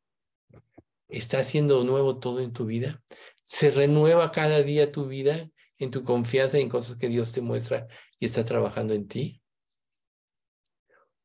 [1.08, 3.02] Está haciendo nuevo todo en tu vida.
[3.42, 7.86] Se renueva cada día tu vida en tu confianza en cosas que Dios te muestra
[8.18, 9.42] y está trabajando en ti.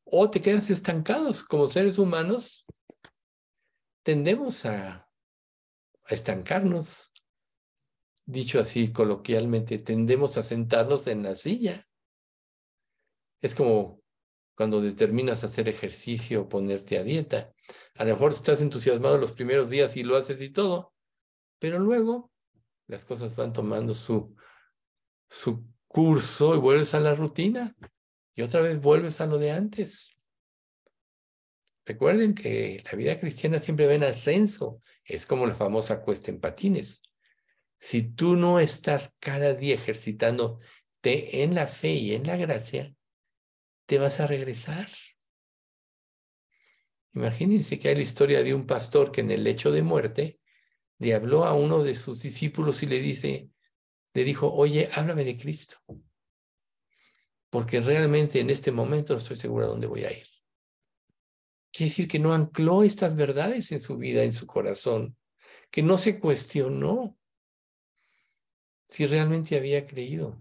[0.04, 2.66] O te quedas estancados como seres humanos.
[4.02, 5.08] Tendemos a,
[6.04, 7.10] a estancarnos.
[8.26, 11.89] Dicho así coloquialmente, tendemos a sentarnos en la silla
[13.40, 14.00] es como
[14.54, 17.52] cuando determinas hacer ejercicio, ponerte a dieta.
[17.94, 20.92] A lo mejor estás entusiasmado los primeros días y lo haces y todo,
[21.58, 22.30] pero luego
[22.86, 24.36] las cosas van tomando su,
[25.30, 27.74] su curso y vuelves a la rutina
[28.34, 30.14] y otra vez vuelves a lo de antes.
[31.86, 36.38] Recuerden que la vida cristiana siempre va en ascenso, es como la famosa cuesta en
[36.38, 37.02] patines.
[37.78, 42.94] Si tú no estás cada día ejercitándote en la fe y en la gracia,
[43.90, 44.88] te vas a regresar.
[47.12, 50.38] Imagínense que hay la historia de un pastor que en el lecho de muerte
[50.98, 53.50] le habló a uno de sus discípulos y le dice,
[54.14, 55.78] le dijo, oye, háblame de Cristo.
[57.50, 60.28] Porque realmente en este momento no estoy seguro a dónde voy a ir.
[61.72, 65.16] Quiere decir que no ancló estas verdades en su vida, en su corazón,
[65.68, 67.18] que no se cuestionó
[68.88, 70.40] si realmente había creído.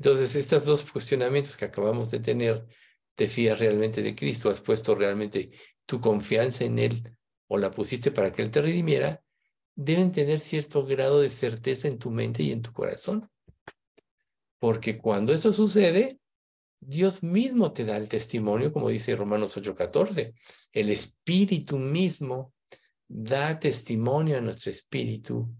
[0.00, 2.66] Entonces, estos dos cuestionamientos que acabamos de tener,
[3.14, 4.48] ¿te fías realmente de Cristo?
[4.48, 5.50] ¿Has puesto realmente
[5.84, 7.14] tu confianza en Él
[7.48, 9.22] o la pusiste para que Él te redimiera?
[9.74, 13.28] Deben tener cierto grado de certeza en tu mente y en tu corazón.
[14.58, 16.18] Porque cuando esto sucede,
[16.80, 20.32] Dios mismo te da el testimonio, como dice Romanos 8:14.
[20.72, 22.54] El Espíritu mismo
[23.06, 25.54] da testimonio a nuestro espíritu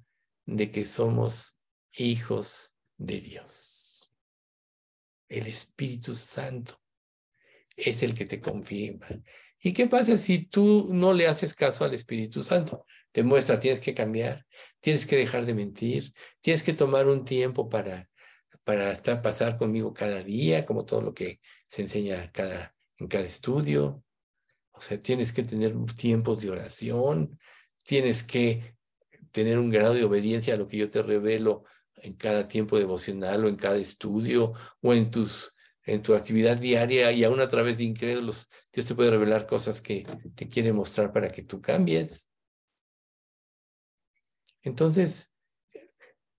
[0.46, 1.58] de que somos
[1.92, 3.89] hijos de Dios.
[5.30, 6.74] El Espíritu Santo
[7.76, 9.06] es el que te confirma.
[9.62, 12.84] ¿Y qué pasa si tú no le haces caso al Espíritu Santo?
[13.12, 14.44] Te muestra, tienes que cambiar,
[14.80, 18.10] tienes que dejar de mentir, tienes que tomar un tiempo para,
[18.64, 22.30] para estar, pasar conmigo cada día, como todo lo que se enseña en
[23.08, 24.02] cada estudio.
[24.72, 27.38] O sea, tienes que tener tiempos de oración,
[27.84, 28.76] tienes que
[29.30, 31.64] tener un grado de obediencia a lo que yo te revelo
[32.02, 37.10] en cada tiempo devocional o en cada estudio o en tus en tu actividad diaria
[37.10, 40.06] y aún a través de incrédulos, Dios te puede revelar cosas que
[40.36, 42.30] te quiere mostrar para que tú cambies.
[44.62, 45.32] Entonces,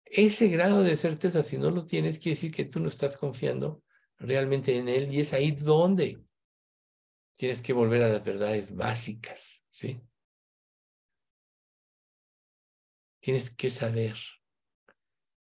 [0.06, 3.84] ese grado de certeza, si no lo tienes, quiere decir que tú no estás confiando
[4.18, 6.24] realmente en Él y es ahí donde
[7.36, 10.02] tienes que volver a las verdades básicas, ¿sí?
[13.20, 14.16] Tienes que saber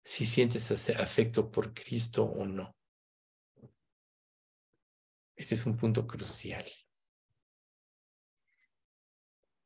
[0.10, 2.76] si sientes afecto por Cristo o no.
[5.36, 6.66] Este es un punto crucial.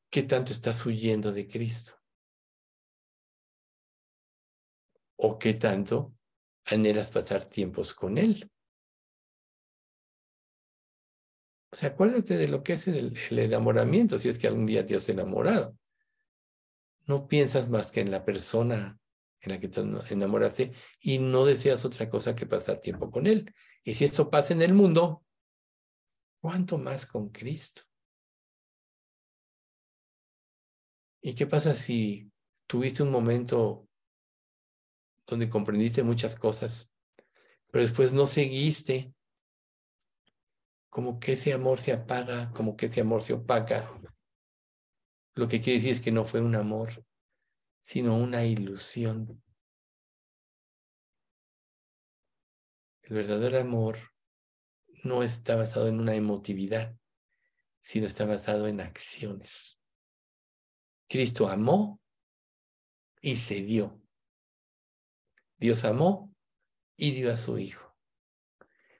[0.09, 1.93] ¿Qué tanto estás huyendo de Cristo?
[5.15, 6.13] ¿O qué tanto
[6.65, 8.51] anhelas pasar tiempos con Él?
[11.71, 14.97] O sea, acuérdate de lo que es el enamoramiento, si es que algún día te
[14.97, 15.77] has enamorado.
[17.07, 18.99] no piensas más que en la persona
[19.43, 20.71] en la que te enamoraste
[21.01, 23.53] y no deseas otra cosa que pasar tiempo con él.
[23.83, 25.25] Y si esto pasa en el mundo,
[26.41, 27.81] ¿cuánto más con Cristo?
[31.21, 32.31] ¿Y qué pasa si
[32.67, 33.87] tuviste un momento
[35.27, 36.93] donde comprendiste muchas cosas,
[37.69, 39.13] pero después no seguiste?
[40.89, 43.91] Como que ese amor se apaga, como que ese amor se opaca.
[45.35, 47.03] Lo que quiere decir es que no fue un amor,
[47.83, 49.43] sino una ilusión.
[53.01, 53.97] El verdadero amor
[55.03, 56.95] no está basado en una emotividad,
[57.81, 59.81] sino está basado en acciones.
[61.09, 62.01] Cristo amó
[63.21, 64.01] y se dio.
[65.57, 66.33] Dios amó
[66.95, 67.97] y dio a su Hijo.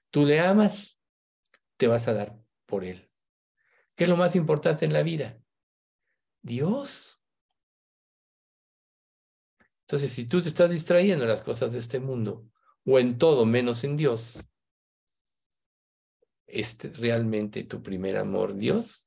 [0.09, 1.01] Tú le amas,
[1.77, 3.09] te vas a dar por Él.
[3.95, 5.41] ¿Qué es lo más importante en la vida?
[6.41, 7.22] Dios.
[9.93, 12.49] Entonces, si tú te estás distrayendo en las cosas de este mundo
[12.83, 14.43] o en todo menos en Dios,
[16.47, 19.05] ¿es realmente tu primer amor Dios?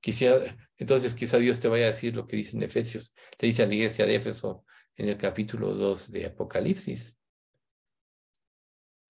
[0.00, 3.64] Quisiera, entonces quizá Dios te vaya a decir lo que dice en Efesios, le dice
[3.64, 4.64] a la iglesia de Éfeso
[4.96, 7.18] en el capítulo 2 de Apocalipsis.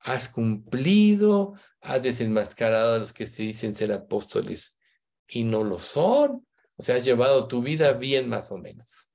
[0.01, 4.81] Has cumplido, has desenmascarado a los que se dicen ser apóstoles
[5.29, 6.45] y no lo son.
[6.75, 9.12] O sea, has llevado tu vida bien más o menos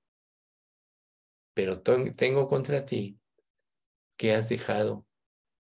[1.58, 3.18] pero tengo contra ti
[4.16, 5.08] que has dejado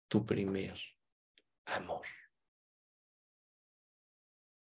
[0.09, 0.77] tu primer
[1.63, 2.05] amor.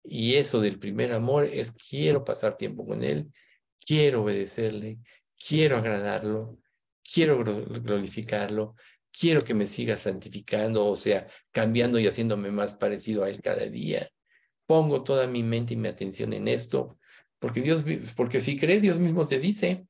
[0.04, 3.32] Y eso del primer amor es quiero pasar tiempo con Él,
[3.80, 4.98] quiero obedecerle,
[5.38, 6.58] quiero agradarlo,
[7.04, 8.74] quiero glorificarlo,
[9.12, 13.68] quiero que me siga santificando, o sea, cambiando y haciéndome más parecido a Él cada
[13.68, 14.10] día.
[14.66, 16.98] Pongo toda mi mente y mi atención en esto,
[17.38, 17.86] porque Dios,
[18.16, 19.86] porque si crees, Dios mismo te dice,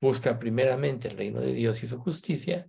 [0.00, 2.68] Busca primeramente el reino de Dios y su justicia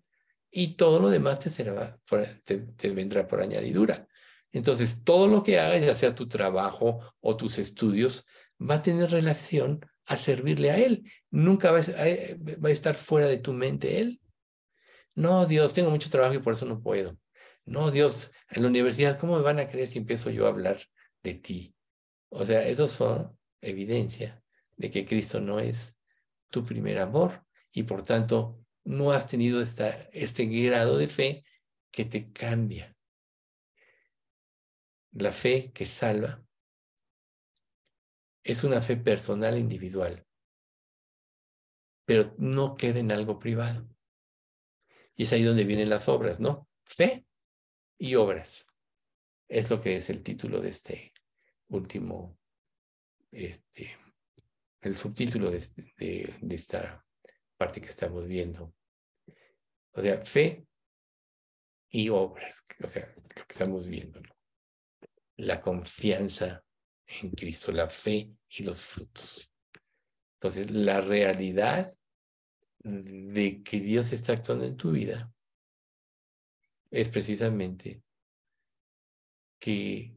[0.50, 2.00] y todo lo demás te, será,
[2.44, 4.08] te, vendrá por añadidura.
[4.52, 8.26] Entonces, todo lo que hagas, ya sea tu trabajo o tus estudios,
[8.60, 11.12] va a tener relación a servirle a Él.
[11.30, 14.22] Nunca va a, eh, va a estar fuera de tu mente Él.
[15.16, 17.18] No, Dios, tengo mucho trabajo y por eso no puedo.
[17.66, 20.80] No, Dios, en la universidad, ¿cómo me van a creer si empiezo yo a hablar
[21.22, 21.76] de ti?
[22.30, 24.42] O sea, eso son evidencia
[24.78, 25.97] de que Cristo no es
[26.50, 31.46] tu primer amor y por tanto no has tenido esta, este grado de fe
[31.92, 32.96] que te cambia.
[35.12, 36.44] La fe que salva
[38.44, 40.26] es una fe personal e individual,
[42.06, 43.90] pero no queda en algo privado.
[45.16, 46.70] Y es ahí donde vienen las obras, ¿no?
[46.84, 47.26] Fe
[47.98, 48.66] y obras.
[49.50, 51.14] Es lo que es el título de este
[51.68, 52.40] último
[53.32, 53.98] este,
[54.82, 57.06] el subtítulo de, esta
[57.58, 58.74] parte que estamos viendo.
[59.92, 60.66] O sea, fe
[61.90, 64.22] y obras, o sea, lo que estamos viendo.
[65.38, 66.64] La confianza
[67.08, 69.52] en Cristo, la fe y los frutos.
[70.36, 71.96] Entonces, la realidad
[72.80, 75.32] de que Dios está actuando en tu vida
[76.92, 78.04] es precisamente
[79.60, 80.16] que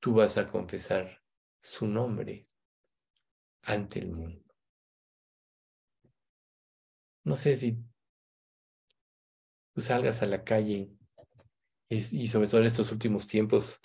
[0.00, 1.22] tú vas a confesar
[1.60, 2.48] su nombre
[3.62, 4.42] ante el mundo.
[7.24, 7.78] No sé si
[9.72, 10.90] tú salgas a la calle
[11.88, 13.78] y sobre todo en estos últimos tiempos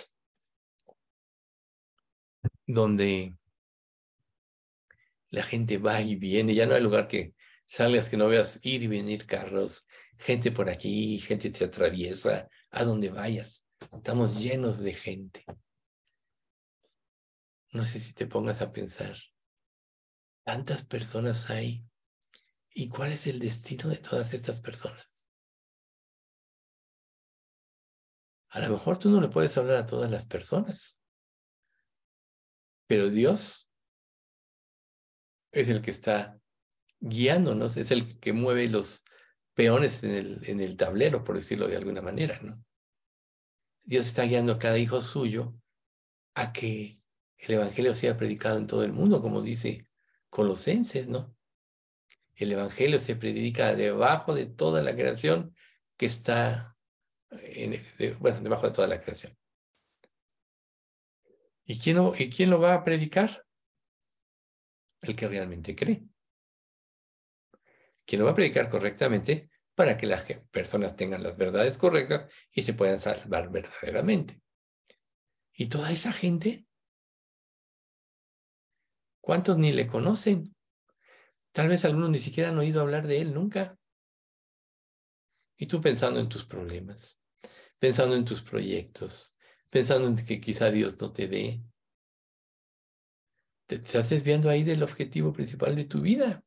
[2.66, 3.38] donde
[5.30, 8.84] la gente va y viene, ya no hay lugar que salgas que no veas ir
[8.84, 9.86] y venir carros,
[10.18, 13.66] gente por aquí, gente te atraviesa, a donde vayas.
[13.94, 15.46] Estamos llenos de gente.
[17.74, 19.18] No sé si te pongas a pensar
[20.48, 21.86] Tantas personas hay.
[22.74, 25.28] ¿Y cuál es el destino de todas estas personas?
[28.52, 31.04] A lo mejor tú no le puedes hablar a todas las personas,
[32.88, 33.70] pero Dios
[35.52, 36.40] es el que está
[37.02, 39.04] guiándonos, es el que mueve los
[39.54, 42.64] peones en el, en el tablero, por decirlo de alguna manera, ¿no?
[43.84, 45.60] Dios está guiando a cada hijo suyo
[46.36, 47.02] a que
[47.36, 49.87] el Evangelio sea predicado en todo el mundo, como dice
[50.38, 51.36] Colosenses, ¿no?
[52.36, 55.56] El Evangelio se predica debajo de toda la creación
[55.98, 56.78] que está,
[57.32, 57.84] en,
[58.20, 59.36] bueno, debajo de toda la creación.
[61.66, 63.48] ¿Y quién, lo, ¿Y quién lo va a predicar?
[65.02, 66.04] El que realmente cree.
[68.06, 72.62] ¿Quién lo va a predicar correctamente para que las personas tengan las verdades correctas y
[72.62, 74.40] se puedan salvar verdaderamente.
[75.52, 76.67] Y toda esa gente
[79.28, 80.56] ¿Cuántos ni le conocen?
[81.52, 83.78] Tal vez algunos ni siquiera han oído hablar de él nunca.
[85.58, 87.20] Y tú pensando en tus problemas,
[87.78, 89.38] pensando en tus proyectos,
[89.70, 91.62] pensando en que quizá Dios no te dé.
[93.66, 96.42] Te estás desviando ahí del objetivo principal de tu vida.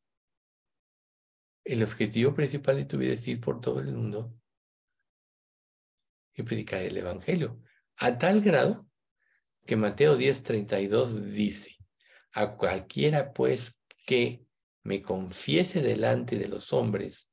[1.64, 4.34] El objetivo principal de tu vida es ir por todo el mundo
[6.34, 7.62] y predicar el Evangelio.
[7.98, 8.88] A tal grado
[9.66, 11.79] que Mateo 10:32 dice,
[12.32, 14.44] a cualquiera pues que
[14.82, 17.30] me confiese delante de los hombres,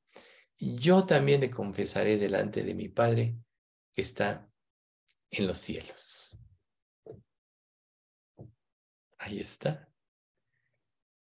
[0.57, 3.37] yo también le confesaré delante de mi Padre
[3.93, 4.49] que está
[5.29, 6.39] en los cielos.
[9.19, 9.89] Ahí está.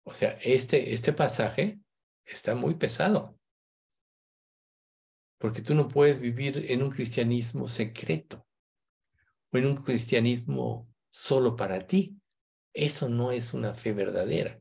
[0.05, 1.81] O sea, este, este pasaje
[2.25, 3.39] está muy pesado.
[5.39, 8.47] Porque tú no puedes vivir en un cristianismo secreto
[9.51, 12.21] o en un cristianismo solo para ti.
[12.75, 14.61] Eso no es una fe verdadera.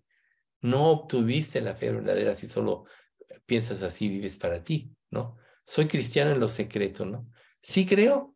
[0.61, 2.85] No obtuviste la fe verdadera si solo
[3.45, 5.37] piensas así, vives para ti, ¿no?
[5.65, 7.29] Soy cristiano en lo secreto, ¿no?
[7.61, 8.35] Sí creo,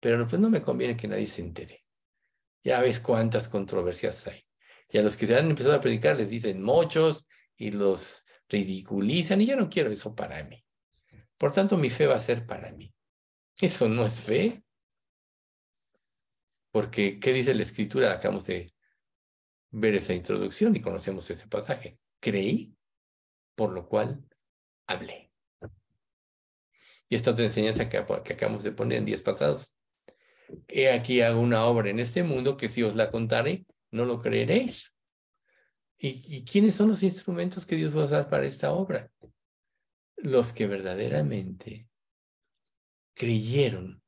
[0.00, 1.84] pero pues no me conviene que nadie se entere.
[2.64, 4.44] Ya ves cuántas controversias hay.
[4.88, 7.26] Y a los que se han empezado a predicar les dicen muchos
[7.56, 10.64] y los ridiculizan y yo no quiero eso para mí.
[11.36, 12.92] Por tanto, mi fe va a ser para mí.
[13.60, 14.62] Eso no es fe.
[16.70, 18.12] Porque, ¿qué dice la escritura?
[18.12, 18.72] Acabamos de
[19.70, 21.98] ver esa introducción y conocemos ese pasaje.
[22.20, 22.74] Creí,
[23.54, 24.24] por lo cual
[24.86, 25.30] hablé.
[27.08, 29.74] Y esta otra enseñanza que, acabamos de poner en días pasados.
[30.66, 34.20] He aquí hago una obra en este mundo que si os la contaré, no lo
[34.20, 34.94] creeréis.
[35.98, 39.10] ¿Y, ¿Y, quiénes son los instrumentos que Dios va a usar para esta obra?
[40.16, 41.88] Los que verdaderamente
[43.14, 44.02] creyeron,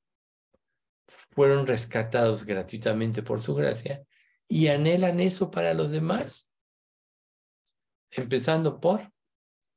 [1.09, 4.07] fueron rescatados gratuitamente por su gracia
[4.53, 6.53] y anhelan eso para los demás,
[8.11, 9.13] empezando por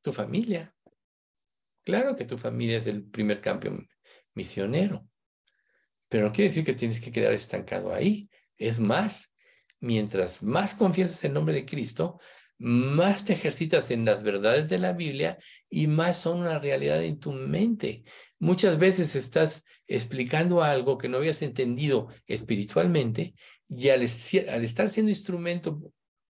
[0.02, 0.76] tu familia.
[1.86, 3.88] Claro que tu familia es el primer campeón
[4.34, 5.08] misionero,
[6.10, 8.32] pero no quiere decir que tienes que quedar estancado ahí.
[8.58, 9.32] Es más,
[9.80, 12.20] mientras más confiesas el nombre de Cristo,
[12.58, 15.38] más te ejercitas en las verdades de la Biblia
[15.70, 18.06] y más son una realidad en tu mente.
[18.40, 23.36] Muchas veces estás explicando algo que no habías entendido espiritualmente
[23.78, 25.82] y al, estar siendo instrumento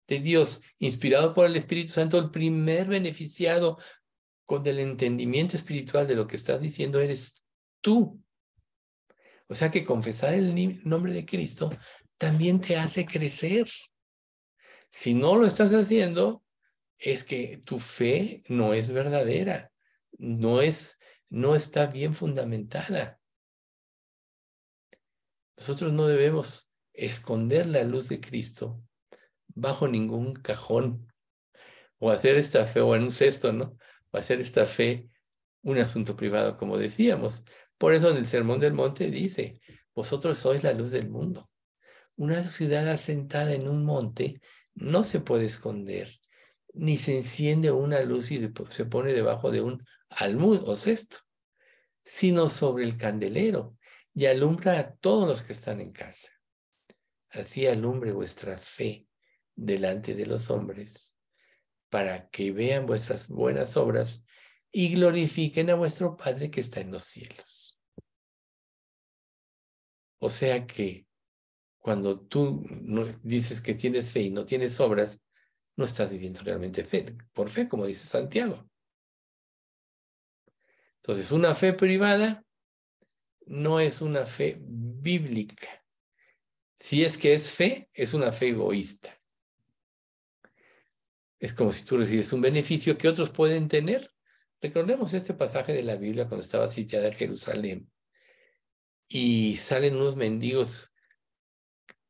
[0.07, 3.77] de Dios, inspirado por el Espíritu Santo, el primer beneficiado
[4.45, 7.43] con el entendimiento espiritual de lo que estás diciendo eres
[7.81, 8.21] tú.
[9.47, 11.71] O sea que confesar el nombre de Cristo
[12.17, 13.69] también te hace crecer.
[14.89, 16.43] Si no lo estás haciendo,
[16.97, 19.71] es que tu fe no es verdadera,
[20.17, 23.19] no es, no está bien fundamentada.
[25.57, 28.81] Nosotros no debemos esconder la luz de Cristo
[29.47, 31.11] bajo ningún cajón
[31.99, 33.77] o hacer esta fe o en un cesto, ¿no?
[34.11, 35.09] O hacer esta fe
[35.61, 37.43] un asunto privado, como decíamos.
[37.77, 39.61] Por eso en el Sermón del Monte dice,
[39.95, 41.49] vosotros sois la luz del mundo.
[42.15, 44.41] Una ciudad asentada en un monte
[44.75, 46.19] no se puede esconder,
[46.73, 51.17] ni se enciende una luz y se pone debajo de un almud o cesto,
[52.03, 53.77] sino sobre el candelero
[54.13, 56.32] y alumbra a todos los que están en casa.
[57.33, 59.07] Así alumbre vuestra fe
[59.55, 61.17] delante de los hombres,
[61.89, 64.23] para que vean vuestras buenas obras
[64.71, 67.81] y glorifiquen a vuestro Padre que está en los cielos.
[70.19, 71.07] O sea que
[71.79, 72.65] cuando tú
[73.23, 75.19] dices que tienes fe y no tienes obras,
[75.75, 78.69] no estás viviendo realmente fe, por fe, como dice Santiago.
[80.97, 82.45] Entonces, una fe privada
[83.45, 85.82] no es una fe bíblica.
[86.83, 89.17] Si es que es fe, es una fe egoísta.
[91.39, 94.11] Es como si tú recibes un beneficio que otros pueden tener.
[94.59, 97.89] Recordemos este pasaje de la Biblia cuando estaba sitiada Jerusalén
[99.07, 100.91] y salen unos mendigos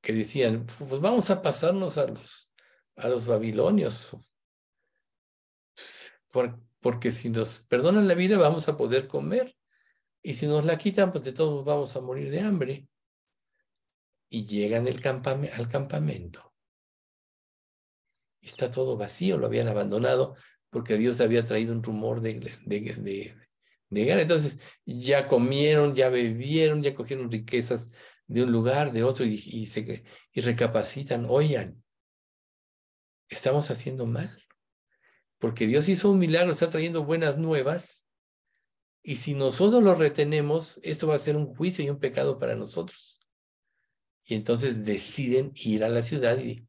[0.01, 2.51] que decían, pues vamos a pasarnos a los,
[2.95, 4.17] a los babilonios,
[6.79, 9.55] porque si nos perdonan la vida vamos a poder comer,
[10.23, 12.87] y si nos la quitan, pues de todos vamos a morir de hambre.
[14.33, 14.99] Y llegan al
[15.69, 16.53] campamento.
[18.41, 20.35] Está todo vacío, lo habían abandonado
[20.71, 23.47] porque Dios había traído un rumor de guerra.
[24.21, 27.91] Entonces ya comieron, ya bebieron, ya cogieron riquezas
[28.25, 31.83] de un lugar, de otro, y, y, se, y recapacitan, oigan,
[33.29, 34.43] estamos haciendo mal,
[35.37, 38.07] porque Dios hizo un milagro, está trayendo buenas nuevas,
[39.03, 42.55] y si nosotros lo retenemos, esto va a ser un juicio y un pecado para
[42.55, 43.12] nosotros.
[44.25, 46.67] Y entonces deciden ir a la ciudad y,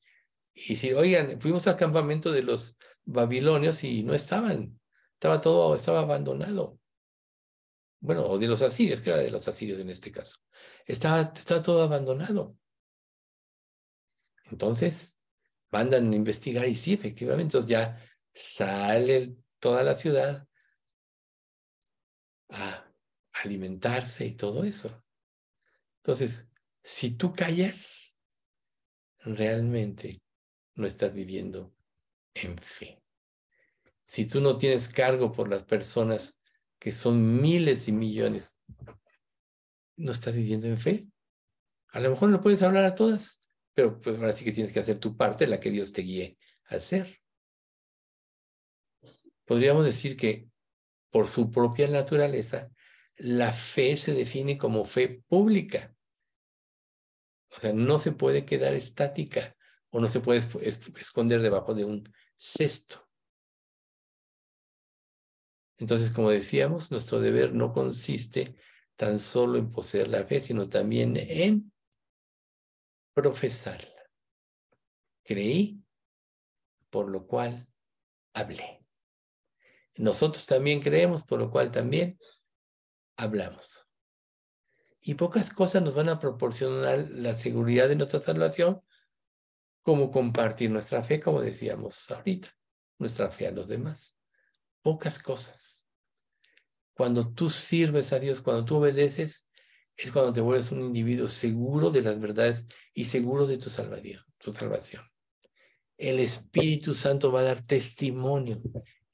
[0.55, 4.80] y decir, oigan, fuimos al campamento de los babilonios y no estaban,
[5.14, 6.78] estaba todo, estaba abandonado.
[8.00, 10.38] Bueno, o de los asirios, que era de los asirios en este caso.
[10.84, 12.57] Estaba, todo abandonado.
[14.50, 15.18] Entonces,
[15.70, 17.98] mandan a investigar y sí, efectivamente, entonces ya
[18.34, 20.46] sale toda la ciudad
[22.50, 22.84] a
[23.32, 25.02] alimentarse y todo eso.
[26.02, 26.46] Entonces,
[26.85, 28.14] si tú callas,
[29.20, 30.20] realmente
[30.74, 31.74] no estás viviendo
[32.35, 33.03] en fe.
[34.05, 36.39] Si tú no tienes cargo por las personas
[36.78, 38.59] que son miles y millones,
[39.97, 41.09] no estás viviendo en fe.
[41.89, 43.41] A lo mejor no puedes hablar a todas,
[43.72, 46.37] pero pues ahora sí que tienes que hacer tu parte, la que Dios te guíe
[46.66, 47.18] a hacer.
[49.47, 50.51] Podríamos decir que
[51.11, 52.70] por su propia naturaleza,
[53.16, 55.95] la fe se define como fe pública.
[57.57, 59.57] O sea, no se puede quedar estática
[59.90, 60.42] o no se puede
[60.96, 63.09] esconder debajo de un cesto.
[65.78, 68.57] Entonces, como decíamos, nuestro deber no consiste
[68.96, 71.72] tan solo en poseer la fe, sino también en
[73.12, 73.90] profesarla.
[75.24, 75.82] Creí,
[76.90, 77.68] por lo cual
[78.34, 78.84] hablé.
[79.96, 82.18] Nosotros también creemos, por lo cual también
[83.16, 83.86] hablamos.
[85.07, 88.80] Y pocas cosas nos van a proporcionar la seguridad de nuestra salvación,
[89.82, 92.48] como compartir nuestra fe, como decíamos ahorita,
[92.98, 94.16] nuestra fe a los demás.
[94.80, 95.86] Pocas cosas.
[96.94, 99.46] Cuando tú sirves a Dios, cuando tú obedeces,
[99.94, 104.22] es cuando te vuelves un individuo seguro de las verdades y seguro de tu salvación.
[104.38, 105.02] Tu salvación.
[105.98, 108.62] El Espíritu Santo va a dar testimonio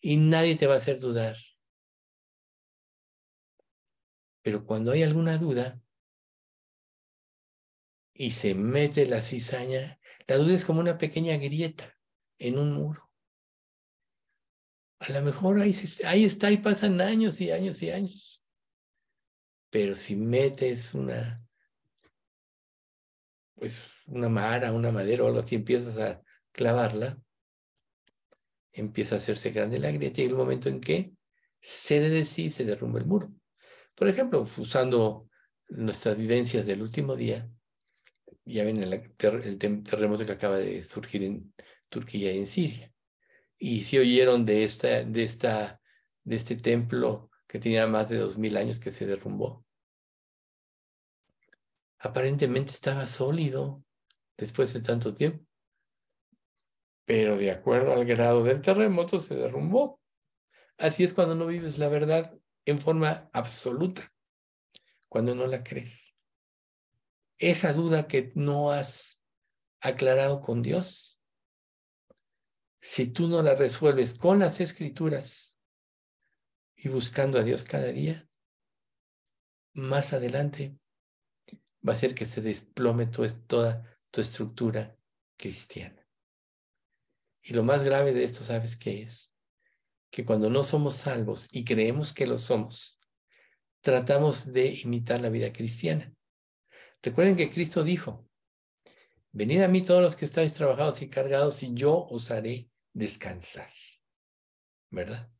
[0.00, 1.36] y nadie te va a hacer dudar.
[4.42, 5.80] Pero cuando hay alguna duda
[8.14, 11.96] y se mete la cizaña, la duda es como una pequeña grieta
[12.38, 13.10] en un muro.
[15.00, 15.74] A lo mejor ahí,
[16.04, 18.42] ahí está y pasan años y años y años.
[19.70, 21.42] Pero si metes una,
[23.54, 26.22] pues una mara, una madera o algo así, empiezas a
[26.52, 27.18] clavarla,
[28.72, 31.12] empieza a hacerse grande la grieta y el momento en que
[31.60, 33.32] cede de sí se derrumba el muro.
[34.00, 35.28] Por ejemplo, usando
[35.68, 37.50] nuestras vivencias del último día,
[38.46, 41.52] ya ven el, terremoto que acaba de surgir en
[41.90, 42.90] Turquía y en Siria.
[43.58, 45.82] Y si oyeron de, esta, de, esta,
[46.24, 49.66] de este templo que tenía más de dos mil años que se derrumbó.
[51.98, 53.84] Aparentemente estaba sólido
[54.38, 55.44] después de tanto tiempo
[57.04, 60.00] pero de acuerdo al grado del terremoto se derrumbó.
[60.78, 64.12] Así es cuando no vives la verdad en forma absoluta,
[65.08, 66.16] cuando no la crees.
[67.38, 69.22] Esa duda que no has
[69.80, 71.18] aclarado con Dios,
[72.80, 75.58] si tú no la resuelves con las escrituras
[76.76, 78.28] y buscando a Dios cada día,
[79.72, 80.78] más adelante
[81.86, 84.96] va a ser que se desplome toda tu estructura
[85.36, 86.06] cristiana.
[87.42, 89.29] Y lo más grave de esto, ¿sabes qué es?
[90.10, 93.00] Que cuando no somos salvos y creemos que lo somos,
[93.80, 96.12] tratamos de imitar la vida cristiana.
[97.02, 98.28] Recuerden que Cristo dijo,
[99.32, 103.72] venid a mí todos los que estáis trabajados y cargados y yo os haré descansar.
[104.90, 105.30] ¿Verdad?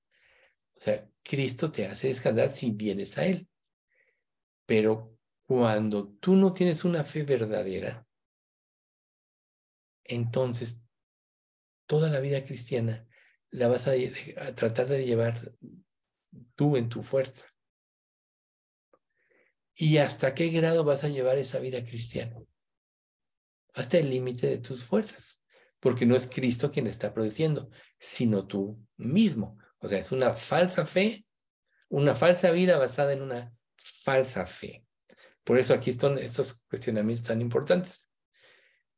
[0.77, 3.49] O sea, Cristo te hace descansar si vienes a Él.
[4.65, 8.07] Pero cuando tú no tienes una fe verdadera,
[10.05, 10.83] entonces
[11.87, 13.07] toda la vida cristiana
[13.51, 13.93] la vas a,
[14.55, 15.53] tratar de llevar
[16.55, 17.47] tú en tu fuerza.
[19.75, 22.37] ¿Y hasta qué grado vas a llevar esa vida cristiana?
[23.75, 25.43] Hasta el límite de tus fuerzas,
[25.79, 29.59] porque no es Cristo quien está produciendo, sino tú mismo.
[29.79, 31.27] O sea, es una falsa fe,
[31.89, 34.85] una falsa vida basada en una falsa fe.
[35.45, 38.09] Por eso aquí están estos cuestionamientos tan importantes.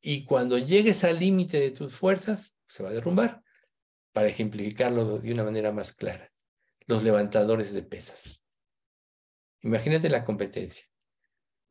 [0.01, 3.42] Y cuando llegues al límite de tus fuerzas, se va a derrumbar.
[4.13, 6.31] Para ejemplificarlo de una manera más clara,
[6.85, 8.45] los levantadores de pesas.
[9.61, 10.85] Imagínate la competencia.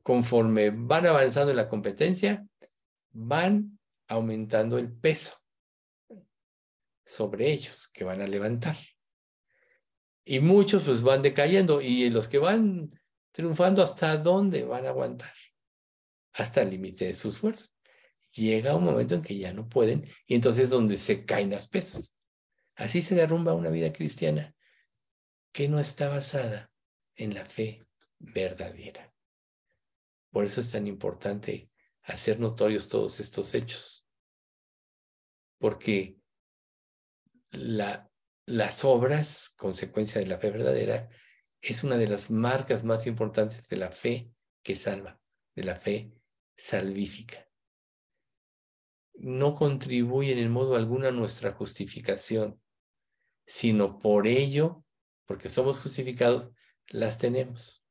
[0.02, 2.46] Conforme van avanzando en la competencia,
[3.10, 3.78] van
[4.08, 5.36] aumentando el peso
[7.06, 8.76] sobre ellos que van a levantar.
[10.24, 12.90] Y muchos pues van decayendo y los que van
[13.32, 15.32] triunfando hasta dónde van a aguantar?
[16.32, 17.74] Hasta el límite de sus fuerzas
[18.32, 21.68] llega un momento en que ya no pueden y entonces es donde se caen las
[21.68, 22.16] pesas.
[22.82, 24.56] Así se derrumba una vida cristiana
[25.52, 26.72] que no está basada
[27.14, 27.86] en la fe
[28.18, 29.14] verdadera.
[30.32, 31.70] Por eso es tan importante
[32.02, 34.04] hacer notorios todos estos hechos.
[35.58, 36.18] Porque
[37.52, 38.10] la,
[38.46, 41.08] las obras, consecuencia de la fe verdadera,
[41.60, 44.32] es una de las marcas más importantes de la fe
[44.64, 45.20] que salva,
[45.54, 46.12] de la fe
[46.56, 47.48] salvífica.
[49.14, 52.60] No contribuyen en modo alguno a nuestra justificación,
[53.46, 54.84] sino por ello,
[55.26, 56.50] porque somos justificados,
[56.88, 57.84] las tenemos.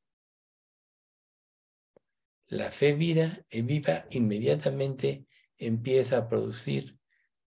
[2.46, 5.26] La fe vida, eh, viva inmediatamente
[5.56, 6.98] empieza a producir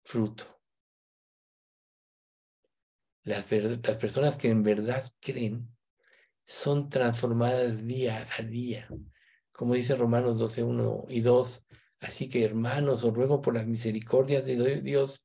[0.03, 0.45] fruto.
[3.23, 5.75] Las, las personas que en verdad creen
[6.45, 8.87] son transformadas día a día.
[9.51, 11.67] Como dice Romanos 12, 1 y 2.
[11.99, 15.24] Así que hermanos, os ruego por las misericordias de Dios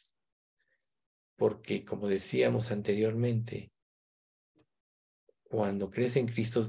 [1.41, 3.71] porque como decíamos anteriormente,
[5.41, 6.61] cuando crees en Cristo,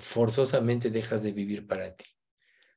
[0.00, 2.06] forzosamente dejas de vivir para ti.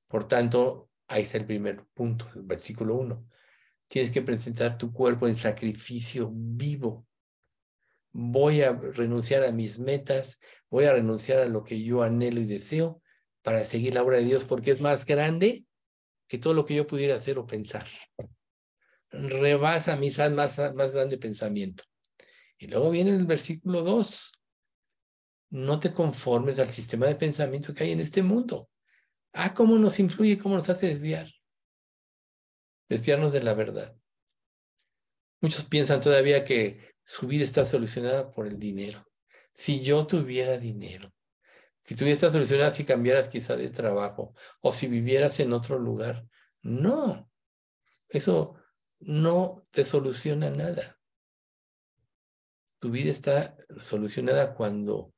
[0.08, 3.28] Por tanto, ahí está el primer punto, el versículo 1.
[3.88, 7.08] Tienes que presentar tu cuerpo en sacrificio vivo,
[8.12, 10.40] voy a renunciar a mis metas,
[10.70, 13.02] voy a renunciar a lo que yo anhelo y deseo
[13.42, 15.66] para seguir la obra de Dios porque es más grande
[16.28, 17.88] que todo lo que yo pudiera hacer o pensar.
[19.12, 21.84] Rebasa mi más, más grande pensamiento.
[22.58, 24.32] Y luego viene el versículo 2.
[25.50, 28.70] No te conformes al sistema de pensamiento que hay en este mundo.
[29.34, 31.30] Ah, cómo nos influye, cómo nos hace desviar.
[32.90, 33.96] Desviarnos de la verdad.
[35.40, 39.08] Muchos piensan todavía que su vida está solucionada por el dinero.
[39.52, 41.14] Si yo tuviera dinero,
[41.88, 45.80] si tu vida está solucionada si cambiaras quizá de trabajo o si vivieras en otro
[45.80, 46.28] lugar.
[46.62, 47.32] No,
[48.10, 48.57] eso
[49.00, 51.00] no te soluciona nada.
[52.80, 55.14] Tu vida está solucionada cuando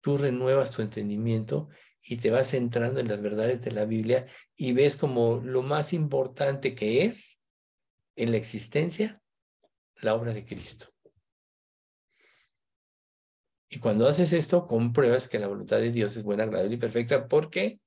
[0.00, 1.68] tú renuevas tu entendimiento
[2.02, 5.92] y te vas centrando en las verdades de la Biblia y ves como lo más
[5.92, 7.40] importante que es
[8.16, 9.22] en la existencia
[10.02, 10.88] la obra de Cristo.
[13.68, 17.26] Y cuando haces esto, compruebas que la voluntad de Dios es buena, agradable y perfecta.
[17.26, 17.80] ¿Por qué?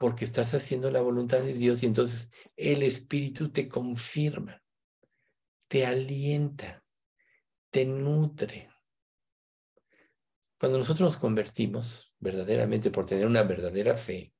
[0.00, 4.62] Porque estás haciendo la voluntad de Dios y entonces el Espíritu te confirma,
[5.68, 6.82] te alienta,
[7.68, 8.70] te nutre.
[10.58, 14.32] Cuando nosotros nos convertimos verdaderamente por tener una verdadera fe,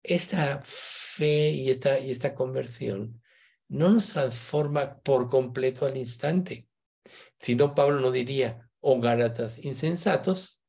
[0.00, 3.20] esta fe y esta, y esta conversión
[3.66, 6.68] no nos transforma por completo al instante.
[7.40, 10.63] Si no, Pablo no diría, o Gálatas insensatos,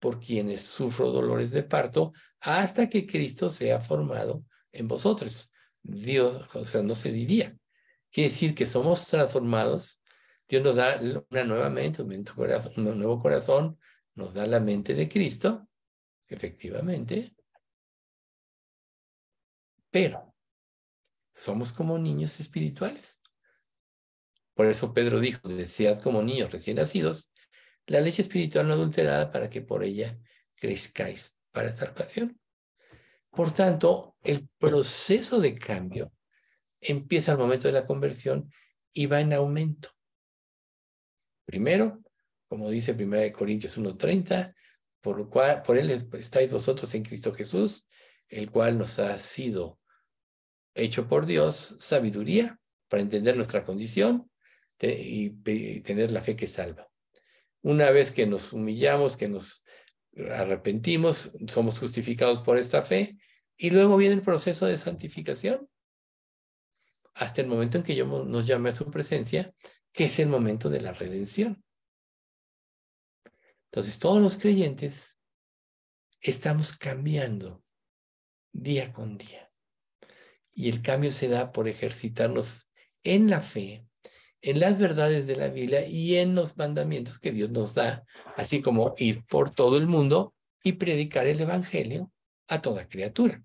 [0.00, 5.52] por quienes sufro dolores de parto, hasta que Cristo sea formado en vosotros.
[5.82, 7.56] Dios, o sea, no se diría.
[8.10, 10.02] Quiere decir que somos transformados.
[10.48, 10.98] Dios nos da
[11.30, 12.24] una nueva mente, un,
[12.76, 13.78] nuevo corazón,
[14.14, 15.68] nos da la mente de Cristo,
[16.26, 17.34] efectivamente.
[19.90, 20.34] Pero
[21.34, 23.20] somos como niños espirituales.
[24.54, 27.32] Por eso Pedro dijo, desead como niños recién nacidos
[27.86, 30.18] la leche espiritual no adulterada para que por ella
[30.54, 32.38] crezcáis para salvación.
[33.30, 36.12] Por tanto, el proceso de cambio
[36.80, 38.52] empieza al momento de la conversión
[38.92, 39.90] y va en aumento.
[41.44, 42.02] Primero,
[42.48, 44.54] como dice 1 Corintios 1:30,
[45.00, 47.88] por lo cual por él estáis vosotros en Cristo Jesús,
[48.28, 49.80] el cual nos ha sido
[50.74, 52.58] hecho por Dios sabiduría
[52.88, 54.30] para entender nuestra condición
[54.80, 55.30] y
[55.80, 56.89] tener la fe que salva.
[57.62, 59.64] Una vez que nos humillamos, que nos
[60.30, 63.18] arrepentimos, somos justificados por esta fe
[63.56, 65.68] y luego viene el proceso de santificación
[67.14, 69.52] hasta el momento en que yo nos llame a su presencia,
[69.92, 71.62] que es el momento de la redención.
[73.66, 75.20] Entonces, todos los creyentes
[76.20, 77.62] estamos cambiando
[78.52, 79.50] día con día.
[80.52, 82.70] Y el cambio se da por ejercitarnos
[83.02, 83.86] en la fe,
[84.42, 88.04] en las verdades de la Biblia y en los mandamientos que Dios nos da,
[88.36, 92.12] así como ir por todo el mundo y predicar el Evangelio
[92.48, 93.42] a toda criatura.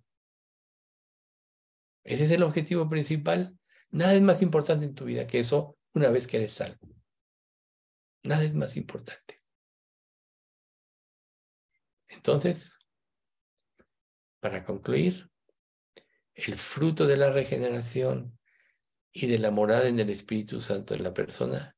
[2.04, 3.58] Ese es el objetivo principal.
[3.90, 6.88] Nada es más importante en tu vida que eso una vez que eres salvo.
[8.24, 9.42] Nada es más importante.
[12.08, 12.78] Entonces,
[14.40, 15.30] para concluir,
[16.36, 18.35] el fruto de la regeneración
[19.18, 21.74] y de la morada en el Espíritu Santo de la persona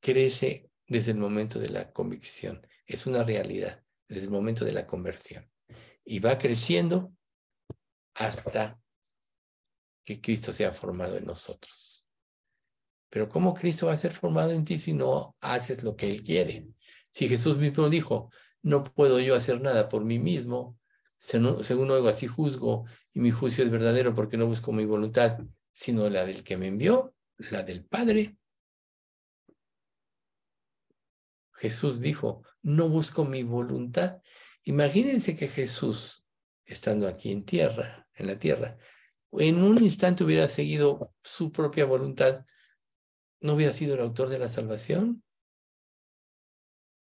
[0.00, 2.66] crece desde el momento de la convicción.
[2.86, 5.50] Es una realidad desde el momento de la conversión.
[6.02, 7.12] Y va creciendo
[8.14, 8.80] hasta
[10.02, 12.06] que Cristo sea formado en nosotros.
[13.10, 16.22] Pero ¿cómo Cristo va a ser formado en ti si no haces lo que Él
[16.22, 16.66] quiere?
[17.10, 18.30] Si Jesús mismo dijo,
[18.62, 20.78] no puedo yo hacer nada por mí mismo,
[21.18, 25.40] según oigo así juzgo, y mi juicio es verdadero porque no busco mi voluntad,
[25.72, 28.36] sino la del que me envió, la del Padre.
[31.52, 34.22] Jesús dijo, no busco mi voluntad.
[34.64, 36.24] Imagínense que Jesús,
[36.64, 38.78] estando aquí en tierra, en la tierra,
[39.32, 42.44] en un instante hubiera seguido su propia voluntad,
[43.40, 45.22] ¿no hubiera sido el autor de la salvación?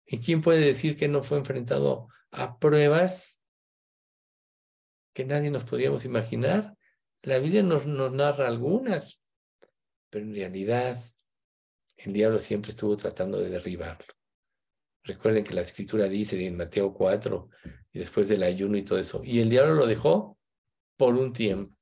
[0.06, 3.42] ¿Y quién puede decir que no fue enfrentado a pruebas
[5.14, 6.78] que nadie nos podríamos imaginar?
[7.24, 9.22] La Biblia nos, nos narra algunas,
[10.10, 11.02] pero en realidad
[11.98, 14.14] el diablo siempre estuvo tratando de derribarlo.
[15.04, 17.50] Recuerden que la escritura dice en Mateo 4,
[17.94, 20.38] y después del ayuno y todo eso, y el diablo lo dejó
[20.98, 21.76] por un tiempo.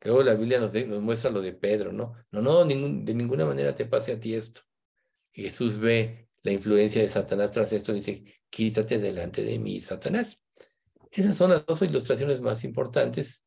[0.00, 2.14] Luego la Biblia nos, nos muestra lo de Pedro, ¿no?
[2.30, 4.62] No, no, de ninguna manera te pase a ti esto.
[5.32, 10.42] Jesús ve la influencia de Satanás tras esto y dice, quítate delante de mí, Satanás.
[11.10, 13.46] Esas son las dos ilustraciones más importantes.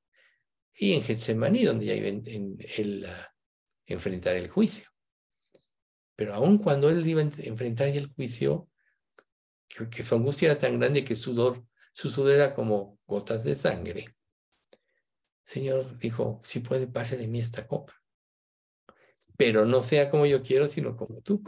[0.76, 3.34] Y en Getsemaní, donde ya iba a
[3.88, 4.90] enfrentar el juicio.
[6.16, 8.70] Pero aun cuando él iba a enfrentar el juicio,
[9.68, 13.56] que, que, su angustia era tan grande que sudor, su sudor era como gotas de
[13.56, 14.16] sangre.
[15.42, 17.94] Señor dijo, si puede, pase de mí esta copa.
[19.38, 21.44] Pero no sea como yo quiero, sino como tú.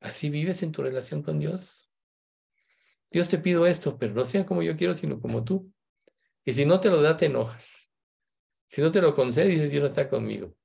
[0.00, 1.90] ¿Así vives en tu relación con Dios?
[3.10, 5.72] Dios te pido esto, pero no sea como yo quiero, sino como tú.
[6.44, 7.90] Y si no te lo da, te enojas.
[8.68, 10.56] Si no te lo concede, dices, Dios no está conmigo.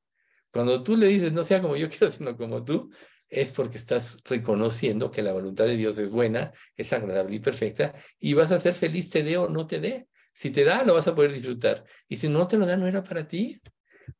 [0.52, 2.90] Cuando tú le dices, no sea como yo quiero, sino como tú,
[3.28, 7.94] es porque estás reconociendo que la voluntad de Dios es buena, es agradable y perfecta,
[8.20, 10.08] y vas a ser feliz, te dé o no te dé.
[10.34, 11.86] Si te da, lo vas a poder disfrutar.
[12.08, 13.62] Y si no te lo da, no era para ti.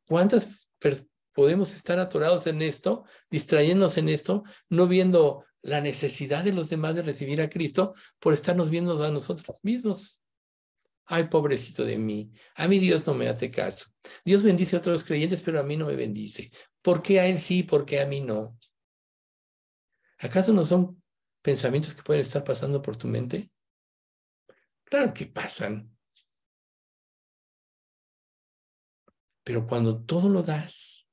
[0.08, 0.48] ¿Cuántas
[1.32, 6.94] podemos estar atorados en esto, distrayéndonos en esto, no viendo la necesidad de los demás
[6.94, 10.20] de recibir a Cristo por estarnos viendo a nosotros mismos?
[11.06, 12.32] Ay, pobrecito de mí.
[12.56, 13.86] A mí Dios no me hace caso.
[14.24, 16.50] Dios bendice a otros creyentes, pero a mí no me bendice.
[16.82, 18.58] ¿Por qué a él sí, por qué a mí no?
[20.18, 21.02] ¿Acaso no son
[21.42, 23.50] pensamientos que pueden estar pasando por tu mente?
[24.84, 25.96] Claro que pasan.
[29.44, 31.08] Pero cuando todo lo das,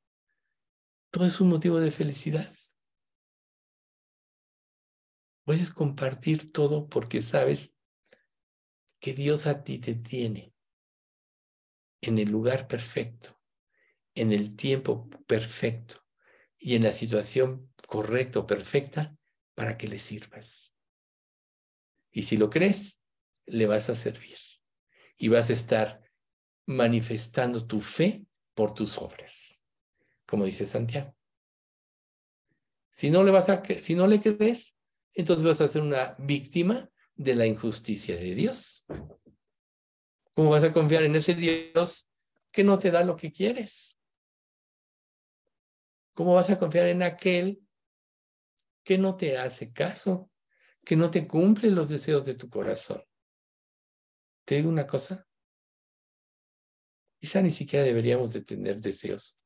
[1.12, 2.52] todo es un motivo de felicidad.
[5.44, 7.73] Puedes compartir todo porque sabes
[9.04, 10.56] que Dios a ti te tiene
[12.00, 13.38] en el lugar perfecto,
[14.16, 16.06] en el tiempo perfecto
[16.58, 19.14] y en la situación correcta o perfecta
[19.56, 20.74] para que le sirvas.
[22.12, 23.02] Y si lo crees,
[23.46, 24.38] le vas a servir
[25.18, 26.02] y vas a estar
[26.66, 29.66] manifestando tu fe por tus obras,
[30.26, 31.14] como dice Santiago.
[32.90, 34.78] Si no le vas a, si no le crees,
[35.14, 38.86] entonces vas a ser una víctima de la injusticia de Dios.
[40.36, 42.10] ¿Cómo vas a confiar en ese Dios
[42.52, 43.98] que no te da lo que quieres?
[46.14, 47.62] ¿Cómo vas a confiar en aquel
[48.84, 50.30] que no te hace caso,
[50.84, 53.04] que no te cumple los deseos de tu corazón?
[54.46, 55.28] Te digo una cosa,
[57.20, 59.38] quizá ni siquiera deberíamos de tener deseos.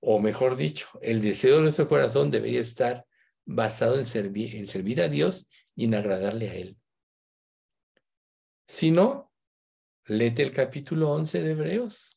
[0.00, 3.06] O mejor dicho, el deseo de nuestro corazón debería estar
[3.44, 6.79] basado en servir, en servir a Dios y en agradarle a Él.
[8.70, 9.32] Si no,
[10.04, 12.16] léete el capítulo 11 de Hebreos.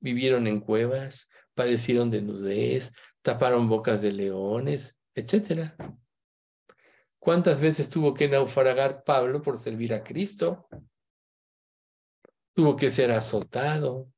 [0.00, 2.90] Vivieron en cuevas, padecieron desnudez,
[3.22, 5.76] taparon bocas de leones, etc.
[7.20, 10.66] ¿Cuántas veces tuvo que naufragar Pablo por servir a Cristo?
[12.52, 14.12] tuvo que ser azotado.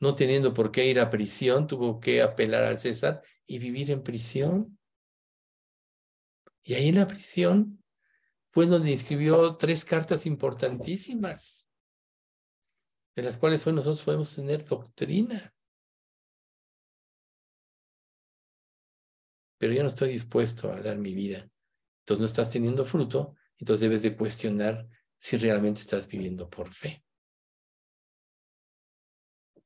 [0.00, 4.02] No teniendo por qué ir a prisión, tuvo que apelar al César y vivir en
[4.02, 4.76] prisión.
[6.64, 7.81] Y ahí en la prisión
[8.52, 11.66] fue donde escribió tres cartas importantísimas,
[13.16, 15.54] de las cuales hoy nosotros podemos tener doctrina.
[19.58, 21.48] Pero yo no estoy dispuesto a dar mi vida.
[22.00, 24.86] Entonces no estás teniendo fruto, entonces debes de cuestionar
[25.16, 27.02] si realmente estás viviendo por fe.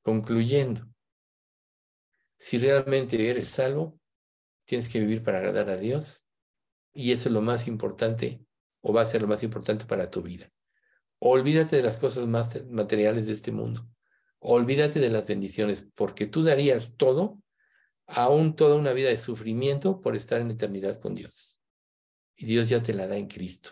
[0.02, 0.86] Concluyendo,
[2.38, 3.98] si realmente eres salvo,
[4.64, 6.28] tienes que vivir para agradar a Dios
[6.92, 8.45] y eso es lo más importante
[8.88, 10.48] o va a ser lo más importante para tu vida.
[11.18, 13.88] olvídate de las cosas más materiales de este mundo.
[14.38, 17.42] Olvídate de las bendiciones, porque tú darías todo,
[18.06, 21.60] aún toda una vida de sufrimiento por estar en eternidad con Dios.
[22.36, 23.70] Y Dios ya te la da en Cristo.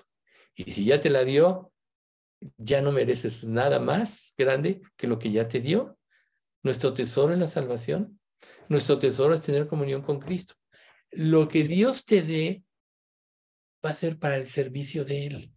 [0.56, 1.72] Y si ya te la dio,
[2.56, 5.96] ya no mereces nada más grande que lo que ya te dio.
[6.64, 8.18] Nuestro tesoro es la salvación.
[8.68, 10.54] Nuestro tesoro es tener comunión con Cristo.
[11.12, 12.63] Lo que Dios te dé
[13.84, 15.54] va a ser para el servicio de Él.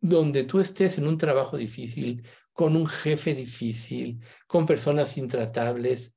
[0.00, 6.16] Donde tú estés en un trabajo difícil, con un jefe difícil, con personas intratables,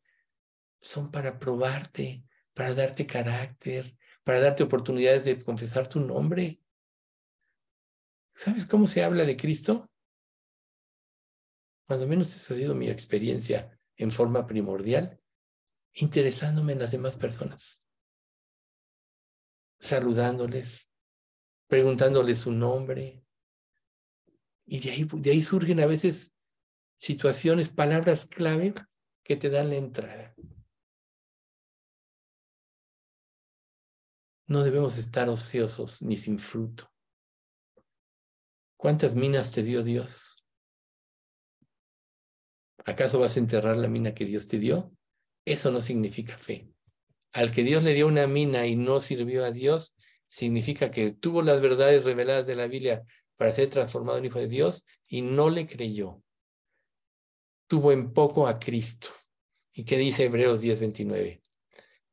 [0.80, 6.62] son para probarte, para darte carácter, para darte oportunidades de confesar tu nombre.
[8.36, 9.90] ¿Sabes cómo se habla de Cristo?
[11.88, 15.20] Cuando menos esa ha sido mi experiencia en forma primordial,
[15.94, 17.84] interesándome en las demás personas,
[19.80, 20.90] saludándoles,
[21.68, 23.24] preguntándoles su nombre.
[24.66, 26.36] Y de ahí, de ahí surgen a veces
[26.98, 28.74] situaciones, palabras clave
[29.24, 30.36] que te dan la entrada.
[34.48, 36.92] No debemos estar ociosos ni sin fruto.
[38.78, 40.38] ¿Cuántas minas te dio Dios?
[42.86, 44.92] ¿Acaso vas a enterrar la mina que Dios te dio?
[45.46, 46.74] Eso no significa fe.
[47.32, 49.96] Al que Dios le dio una mina y no sirvió a Dios,
[50.28, 53.04] significa que tuvo las verdades reveladas de la Biblia
[53.36, 56.22] para ser transformado en hijo de Dios y no le creyó.
[57.68, 59.10] Tuvo en poco a Cristo.
[59.74, 61.42] ¿Y qué dice Hebreos 10:29?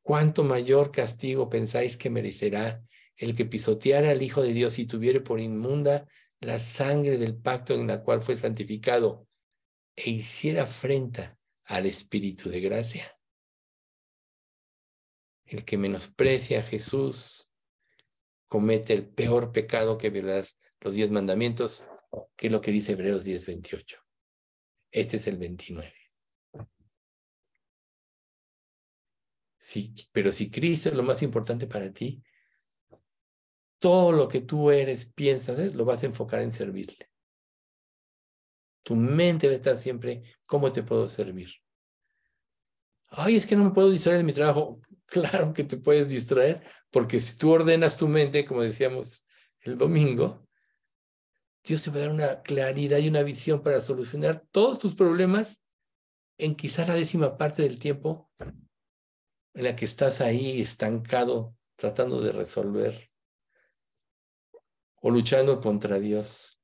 [0.01, 2.81] ¿Cuánto mayor castigo pensáis que merecerá
[3.17, 6.07] el que pisoteara al Hijo de Dios y tuviere por inmunda
[6.39, 9.27] la sangre del pacto en la cual fue santificado
[9.95, 13.16] e hiciera afrenta al Espíritu de gracia?
[15.47, 17.49] El que menosprecia a Jesús
[18.47, 20.45] comete el peor pecado que violar
[20.81, 21.85] los diez mandamientos,
[22.35, 23.97] que es lo que dice Hebreos 10:28.
[24.91, 25.93] Este es el 29.
[29.59, 32.23] Sí, pero si Cristo es lo más importante para ti,
[33.79, 35.71] todo lo que tú eres, piensas, ¿eh?
[35.73, 37.09] lo vas a enfocar en servirle.
[38.83, 41.49] Tu mente va a estar siempre, ¿cómo te puedo servir?
[43.09, 44.79] Ay, es que no me puedo distraer de mi trabajo.
[45.07, 49.25] Claro que te puedes distraer, porque si tú ordenas tu mente, como decíamos
[49.61, 50.45] el domingo,
[51.63, 55.63] Dios te va a dar una claridad y una visión para solucionar todos tus problemas
[56.37, 62.31] en quizá la décima parte del tiempo en la que estás ahí estancado tratando de
[62.31, 63.09] resolver
[65.01, 66.59] o luchando contra Dios.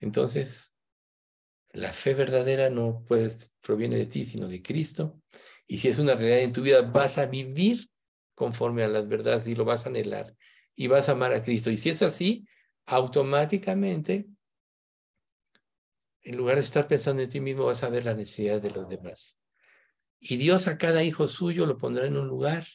[0.00, 0.75] Entonces,
[1.76, 3.04] la fe verdadera no
[3.60, 5.20] proviene de ti, sino de Cristo.
[5.66, 7.90] Y si es una realidad en tu vida, vas a vivir
[8.34, 10.34] conforme a las verdades y lo vas a anhelar
[10.74, 11.70] y vas a amar a Cristo.
[11.70, 12.46] Y si es así,
[12.86, 14.26] automáticamente
[16.22, 18.88] en lugar de estar pensando en ti mismo, vas a ver la necesidad de los
[18.88, 19.38] demás.
[20.18, 22.66] Y Dios a cada hijo suyo lo pondrá en un lugar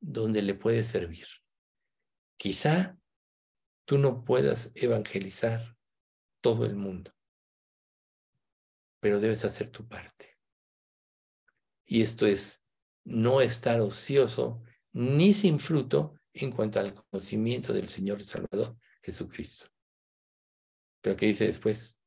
[0.00, 1.26] donde le puede servir.
[2.36, 2.98] Quizá
[3.84, 5.76] tú no puedas evangelizar
[6.40, 7.12] todo el mundo,
[9.02, 10.38] pero debes hacer tu parte.
[11.84, 12.64] Y esto es
[13.02, 19.66] no estar ocioso ni sin fruto en cuanto al conocimiento del Señor Salvador Jesucristo.
[21.00, 22.00] Pero ¿qué dice después?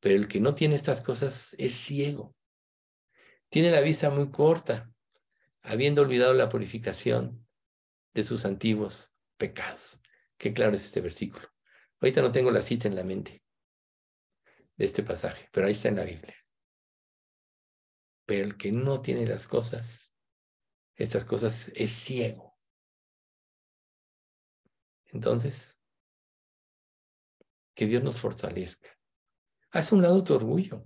[0.00, 2.34] Pero el que no tiene estas cosas es ciego.
[3.50, 4.90] Tiene la vista muy corta,
[5.60, 7.46] habiendo olvidado la purificación
[8.14, 10.00] de sus antiguos pecados.
[10.38, 11.46] Qué claro es este versículo.
[12.00, 13.42] Ahorita no tengo la cita en la mente
[14.84, 16.36] este pasaje, pero ahí está en la Biblia.
[18.26, 20.16] Pero el que no tiene las cosas,
[20.94, 22.58] estas cosas, es ciego.
[25.06, 25.80] Entonces,
[27.74, 28.90] que Dios nos fortalezca.
[29.70, 30.84] Haz un lado tu orgullo.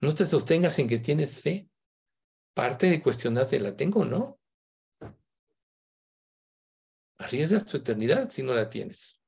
[0.00, 1.68] No te sostengas en que tienes fe.
[2.54, 4.40] Parte de cuestionarte, ¿la tengo o no?
[7.18, 9.19] Arriesgas tu eternidad si no la tienes.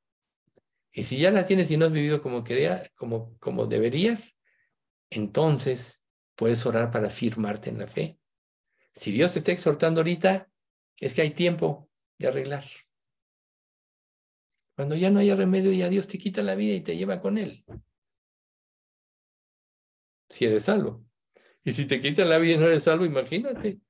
[0.93, 4.39] Y si ya la tienes y no has vivido como, quería, como, como deberías,
[5.11, 6.03] entonces
[6.35, 8.19] puedes orar para firmarte en la fe.
[8.95, 10.51] Si Dios te está exhortando ahorita,
[10.99, 12.65] es que hay tiempo de arreglar.
[14.77, 17.39] Cuando ya no haya remedio, ya Dios te quita la vida y te lleva con
[17.39, 17.65] Él.
[20.29, 21.05] Si eres salvo.
[21.65, 23.81] Y si te quita la vida y no eres salvo, imagínate.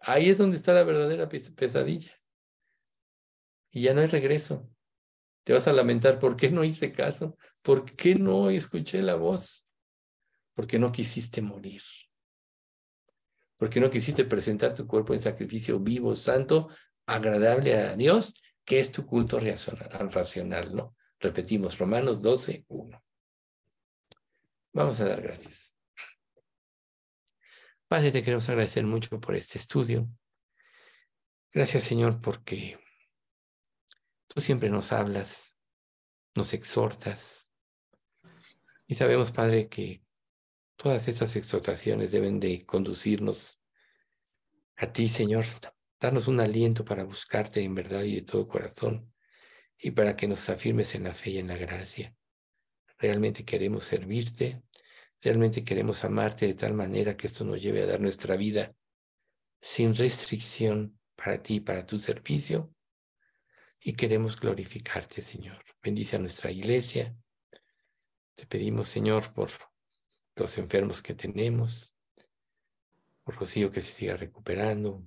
[0.00, 2.12] Ahí es donde está la verdadera pesadilla.
[3.70, 4.68] Y ya no hay regreso.
[5.44, 7.36] Te vas a lamentar, ¿por qué no hice caso?
[7.62, 9.66] ¿Por qué no escuché la voz?
[10.54, 11.82] Porque no quisiste morir.
[13.60, 16.70] porque no quisiste presentar tu cuerpo en sacrificio vivo, santo,
[17.04, 18.32] agradable a Dios,
[18.64, 20.96] que es tu culto racional, ¿no?
[21.18, 23.04] Repetimos, Romanos 12, 1.
[24.72, 25.76] Vamos a dar gracias.
[27.86, 30.08] Padre, te queremos agradecer mucho por este estudio.
[31.52, 32.79] Gracias, Señor, porque
[34.32, 35.56] tú siempre nos hablas,
[36.34, 37.48] nos exhortas.
[38.86, 40.02] Y sabemos, Padre, que
[40.76, 43.60] todas estas exhortaciones deben de conducirnos
[44.76, 45.44] a ti, Señor.
[46.00, 49.12] Darnos un aliento para buscarte en verdad y de todo corazón
[49.76, 52.14] y para que nos afirmes en la fe y en la gracia.
[52.98, 54.62] Realmente queremos servirte,
[55.20, 58.74] realmente queremos amarte de tal manera que esto nos lleve a dar nuestra vida
[59.60, 62.72] sin restricción para ti, para tu servicio.
[63.82, 65.64] Y queremos glorificarte, Señor.
[65.82, 67.16] Bendice a nuestra iglesia.
[68.34, 69.50] Te pedimos, Señor, por
[70.36, 71.96] los enfermos que tenemos,
[73.22, 75.06] por Rocío que se siga recuperando,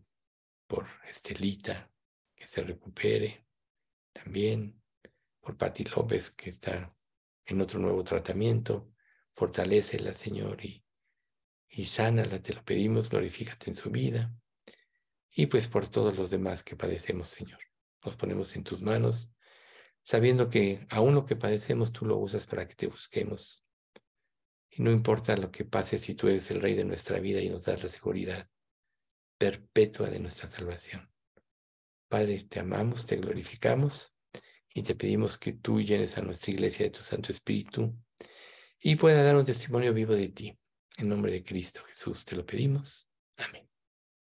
[0.65, 1.91] por Estelita
[2.35, 3.45] que se recupere
[4.11, 4.81] también,
[5.39, 6.95] por Pati López que está
[7.45, 8.91] en otro nuevo tratamiento.
[9.35, 10.83] Fortalécela, Señor, y,
[11.69, 14.33] y sánala, te lo pedimos, glorifícate en su vida.
[15.29, 17.62] Y pues por todos los demás que padecemos, Señor.
[18.03, 19.31] Nos ponemos en tus manos,
[20.01, 23.65] sabiendo que aún lo que padecemos tú lo usas para que te busquemos.
[24.69, 27.49] Y no importa lo que pase si tú eres el rey de nuestra vida y
[27.49, 28.49] nos das la seguridad
[29.37, 31.09] perpetua de nuestra salvación.
[32.07, 34.15] Padre, te amamos, te glorificamos
[34.73, 37.95] y te pedimos que tú llenes a nuestra iglesia de tu Santo Espíritu
[38.79, 40.57] y pueda dar un testimonio vivo de ti.
[40.97, 43.09] En nombre de Cristo Jesús te lo pedimos.
[43.37, 43.72] Amén.